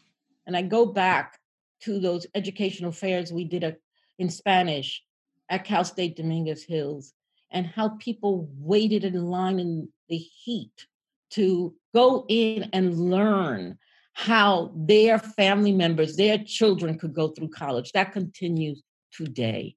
And 0.46 0.56
I 0.56 0.62
go 0.62 0.86
back 0.86 1.38
to 1.82 1.98
those 1.98 2.26
educational 2.34 2.92
fairs 2.92 3.32
we 3.32 3.44
did 3.44 3.64
a, 3.64 3.76
in 4.18 4.30
Spanish 4.30 5.02
at 5.48 5.64
Cal 5.64 5.84
State 5.84 6.16
Dominguez 6.16 6.64
Hills 6.64 7.12
and 7.50 7.66
how 7.66 7.90
people 8.00 8.48
waited 8.58 9.04
in 9.04 9.26
line 9.26 9.58
in 9.58 9.88
the 10.08 10.16
heat 10.16 10.86
to 11.30 11.74
go 11.94 12.24
in 12.28 12.68
and 12.72 12.98
learn 12.98 13.78
how 14.14 14.72
their 14.76 15.18
family 15.18 15.72
members, 15.72 16.16
their 16.16 16.38
children 16.38 16.98
could 16.98 17.14
go 17.14 17.28
through 17.28 17.48
college. 17.48 17.92
That 17.92 18.12
continues 18.12 18.82
today. 19.12 19.76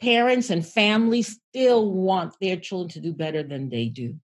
Parents 0.00 0.50
and 0.50 0.66
families 0.66 1.38
still 1.48 1.92
want 1.92 2.34
their 2.40 2.56
children 2.56 2.90
to 2.90 3.00
do 3.00 3.12
better 3.12 3.42
than 3.42 3.68
they 3.68 3.86
do. 3.86 4.16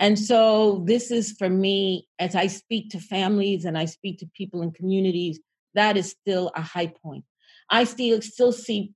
And 0.00 0.18
so 0.18 0.82
this 0.86 1.10
is 1.10 1.32
for 1.32 1.50
me, 1.50 2.08
as 2.18 2.34
I 2.34 2.46
speak 2.46 2.90
to 2.90 2.98
families 2.98 3.66
and 3.66 3.76
I 3.76 3.84
speak 3.84 4.18
to 4.18 4.30
people 4.34 4.62
in 4.62 4.72
communities, 4.72 5.38
that 5.74 5.98
is 5.98 6.10
still 6.10 6.50
a 6.56 6.62
high 6.62 6.86
point. 6.88 7.24
I 7.68 7.84
still 7.84 8.20
still 8.22 8.50
see 8.50 8.92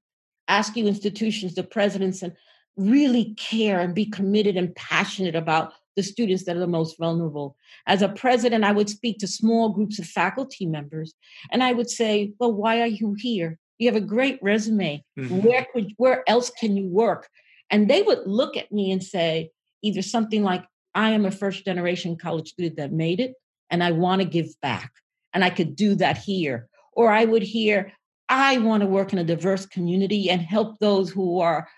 AASCU 0.49 0.87
institutions, 0.87 1.55
the 1.55 1.63
presidents, 1.63 2.23
and 2.23 2.33
really 2.77 3.35
care 3.35 3.81
and 3.81 3.95
be 3.95 4.07
committed 4.07 4.57
and 4.57 4.75
passionate 4.75 5.37
about 5.37 5.75
the 5.95 6.03
students 6.03 6.45
that 6.45 6.57
are 6.57 6.61
the 6.61 6.67
most 6.67 6.99
vulnerable. 6.99 7.57
As 7.87 8.03
a 8.03 8.09
president, 8.09 8.65
I 8.65 8.73
would 8.73 8.89
speak 8.89 9.19
to 9.19 9.29
small 9.29 9.69
groups 9.69 9.99
of 10.01 10.07
faculty 10.07 10.67
members 10.67 11.15
and 11.53 11.63
I 11.63 11.73
would 11.73 11.91
say, 11.91 12.33
Well, 12.41 12.53
why 12.53 12.81
are 12.81 12.87
you 12.87 13.15
here? 13.19 13.59
You 13.79 13.89
have 13.89 14.03
a 14.03 14.07
great 14.07 14.39
resume. 14.43 15.05
Mm-hmm. 15.19 15.47
Where 15.47 15.67
could 15.73 15.93
where 15.99 16.25
else 16.27 16.51
can 16.51 16.79
you 16.79 16.87
work? 16.89 17.29
And 17.71 17.91
they 17.91 18.01
would 18.01 18.27
look 18.27 18.57
at 18.57 18.73
me 18.73 18.91
and 18.91 19.05
say, 19.05 19.51
either 19.85 20.03
something 20.03 20.43
like, 20.43 20.65
I 20.95 21.11
am 21.11 21.27
a 21.27 21.31
first 21.31 21.65
generation 21.65 22.17
college 22.17 22.51
student 22.51 22.77
that 22.77 22.93
made 22.93 23.21
it 23.21 23.35
and 23.71 23.83
I 23.83 23.93
want 23.93 24.23
to 24.23 24.29
give 24.29 24.49
back. 24.61 24.93
And 25.33 25.45
I 25.45 25.51
could 25.51 25.75
do 25.75 25.95
that 25.97 26.19
here. 26.19 26.69
Or 26.93 27.11
I 27.11 27.25
would 27.25 27.43
hear, 27.43 27.93
I 28.29 28.59
want 28.59 28.83
to 28.83 28.87
work 28.87 29.13
in 29.13 29.19
a 29.19 29.25
diverse 29.25 29.67
community 29.67 30.31
and 30.31 30.41
help 30.41 30.79
those 30.79 31.11
who 31.11 31.41
are 31.41 31.69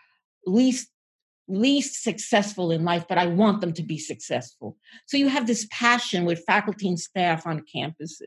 least 0.44 0.88
least 1.48 2.02
successful 2.02 2.72
in 2.72 2.84
life, 2.84 3.04
but 3.08 3.18
I 3.18 3.26
want 3.26 3.60
them 3.60 3.72
to 3.74 3.82
be 3.82 3.98
successful. 3.98 4.76
So 5.06 5.16
you 5.16 5.28
have 5.28 5.46
this 5.46 5.66
passion 5.70 6.24
with 6.24 6.44
faculty 6.44 6.88
and 6.88 6.98
staff 6.98 7.46
on 7.46 7.62
campuses. 7.72 8.22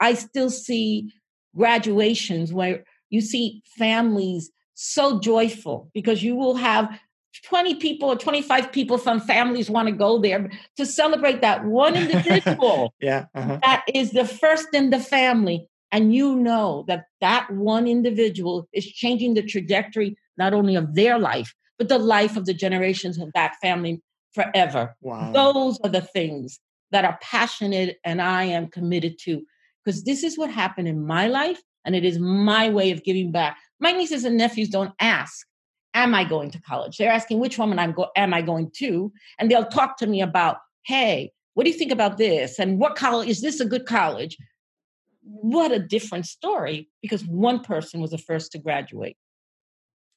I 0.00 0.14
still 0.14 0.50
see 0.50 1.14
graduations 1.56 2.52
where 2.52 2.84
you 3.08 3.20
see 3.20 3.62
families 3.78 4.50
so 4.74 5.18
joyful 5.18 5.90
because 5.94 6.22
you 6.22 6.34
will 6.34 6.56
have 6.56 6.98
20 7.44 7.76
people 7.76 8.08
or 8.08 8.16
25 8.16 8.72
people 8.72 8.98
from 8.98 9.20
families 9.20 9.70
want 9.70 9.88
to 9.88 9.92
go 9.92 10.18
there 10.18 10.50
to 10.76 10.84
celebrate 10.84 11.40
that 11.40 11.64
one 11.64 11.96
individual 11.96 12.94
yeah 13.00 13.26
uh-huh. 13.34 13.58
that 13.62 13.84
is 13.94 14.10
the 14.10 14.26
first 14.26 14.68
in 14.74 14.90
the 14.90 14.98
family 14.98 15.66
and 15.90 16.14
you 16.14 16.36
know 16.36 16.84
that 16.88 17.04
that 17.20 17.50
one 17.50 17.86
individual 17.86 18.68
is 18.72 18.86
changing 18.86 19.34
the 19.34 19.42
trajectory 19.42 20.16
not 20.36 20.52
only 20.52 20.74
of 20.74 20.94
their 20.94 21.18
life 21.18 21.54
but 21.78 21.88
the 21.88 21.98
life 21.98 22.36
of 22.36 22.46
the 22.46 22.54
generations 22.54 23.18
of 23.18 23.30
that 23.34 23.54
family 23.62 24.02
forever 24.32 24.94
wow. 25.00 25.32
those 25.32 25.78
are 25.84 25.90
the 25.90 26.00
things 26.00 26.60
that 26.90 27.04
are 27.04 27.18
passionate 27.22 27.98
and 28.04 28.20
i 28.20 28.44
am 28.44 28.68
committed 28.68 29.18
to 29.18 29.42
because 29.84 30.04
this 30.04 30.22
is 30.22 30.36
what 30.36 30.50
happened 30.50 30.88
in 30.88 31.06
my 31.06 31.26
life 31.26 31.60
and 31.84 31.96
it 31.96 32.04
is 32.04 32.18
my 32.18 32.68
way 32.68 32.90
of 32.90 33.02
giving 33.04 33.32
back 33.32 33.56
my 33.80 33.92
nieces 33.92 34.24
and 34.24 34.36
nephews 34.36 34.68
don't 34.68 34.92
ask 35.00 35.46
am 35.94 36.14
I 36.14 36.24
going 36.24 36.50
to 36.50 36.60
college? 36.60 36.96
They're 36.96 37.12
asking 37.12 37.40
which 37.40 37.58
woman 37.58 37.78
I'm 37.78 37.92
go- 37.92 38.10
am 38.16 38.34
I 38.34 38.42
going 38.42 38.70
to, 38.76 39.12
and 39.38 39.50
they'll 39.50 39.66
talk 39.66 39.96
to 39.98 40.06
me 40.06 40.22
about, 40.22 40.58
hey, 40.84 41.32
what 41.54 41.64
do 41.64 41.70
you 41.70 41.76
think 41.76 41.92
about 41.92 42.18
this? 42.18 42.58
And 42.58 42.78
what 42.78 42.96
college 42.96 43.28
is 43.28 43.40
this 43.40 43.60
a 43.60 43.64
good 43.64 43.86
college? 43.86 44.36
What 45.22 45.70
a 45.70 45.78
different 45.78 46.26
story 46.26 46.88
because 47.00 47.24
one 47.24 47.60
person 47.60 48.00
was 48.00 48.10
the 48.10 48.18
first 48.18 48.52
to 48.52 48.58
graduate. 48.58 49.16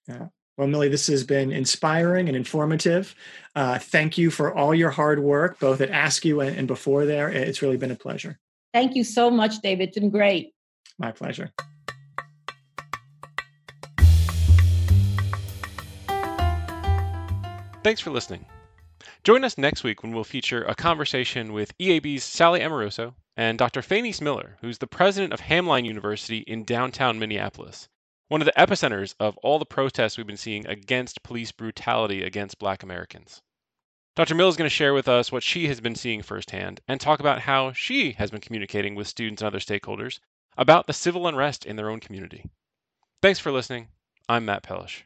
Yeah. 0.08 0.28
Well, 0.58 0.68
Millie, 0.68 0.88
this 0.88 1.08
has 1.08 1.26
been 1.26 1.52
inspiring 1.52 2.30
and 2.30 2.38
informative. 2.38 3.14
Uh, 3.56 3.78
thank 3.78 4.18
you 4.18 4.32
for 4.32 4.56
all 4.56 4.74
your 4.74 4.90
hard 4.90 5.20
work, 5.20 5.60
both 5.60 5.82
at 5.82 5.92
AASCU 5.92 6.48
and, 6.48 6.58
and 6.58 6.68
before 6.68 7.06
there. 7.06 7.30
It's 7.30 7.62
really 7.62 7.78
been 7.78 7.92
a 7.92 7.96
pleasure. 7.96 8.40
Thank 8.74 8.96
you 8.96 9.04
so 9.04 9.30
much, 9.30 9.60
David. 9.60 9.90
It's 9.90 10.00
been 10.00 10.10
great. 10.10 10.54
My 10.98 11.12
pleasure. 11.12 11.52
Thanks 17.86 18.02
for 18.02 18.10
listening. 18.10 18.48
Join 19.24 19.44
us 19.44 19.60
next 19.60 19.84
week 19.84 20.02
when 20.02 20.12
we'll 20.12 20.24
feature 20.24 20.64
a 20.64 20.74
conversation 20.74 21.54
with 21.54 21.78
EAB's 21.78 22.24
Sally 22.24 22.60
Amoroso 22.60 23.14
and 23.38 23.60
Dr. 23.60 23.82
Fayneese 23.82 24.22
Miller, 24.22 24.58
who's 24.62 24.80
the 24.80 24.88
president 24.88 25.34
of 25.34 25.42
Hamline 25.42 25.86
University 25.86 26.40
in 26.48 26.64
downtown 26.64 27.20
Minneapolis, 27.20 27.88
one 28.28 28.42
of 28.42 28.46
the 28.46 28.54
epicenters 28.58 29.14
of 29.20 29.38
all 29.44 29.60
the 29.60 29.68
protests 29.68 30.18
we've 30.18 30.26
been 30.26 30.36
seeing 30.36 30.66
against 30.66 31.22
police 31.22 31.52
brutality 31.52 32.24
against 32.24 32.58
black 32.58 32.82
Americans. 32.82 33.44
Dr. 34.16 34.34
Miller 34.34 34.50
is 34.50 34.58
going 34.58 34.68
to 34.68 34.76
share 34.76 34.96
with 34.96 35.08
us 35.08 35.32
what 35.32 35.44
she 35.44 35.68
has 35.68 35.80
been 35.80 35.94
seeing 35.94 36.24
firsthand 36.24 36.82
and 36.88 37.00
talk 37.00 37.20
about 37.20 37.42
how 37.42 37.72
she 37.72 38.14
has 38.14 38.32
been 38.32 38.42
communicating 38.42 38.96
with 38.96 39.08
students 39.08 39.44
and 39.44 39.48
other 39.48 39.60
stakeholders 39.60 40.20
about 40.58 40.88
the 40.88 40.94
civil 40.94 41.28
unrest 41.28 41.68
in 41.68 41.76
their 41.76 41.92
own 41.92 42.00
community. 42.00 42.50
Thanks 43.22 43.38
for 43.38 43.52
listening. 43.52 43.90
I'm 44.28 44.44
Matt 44.44 44.64
Pellish. 44.64 45.06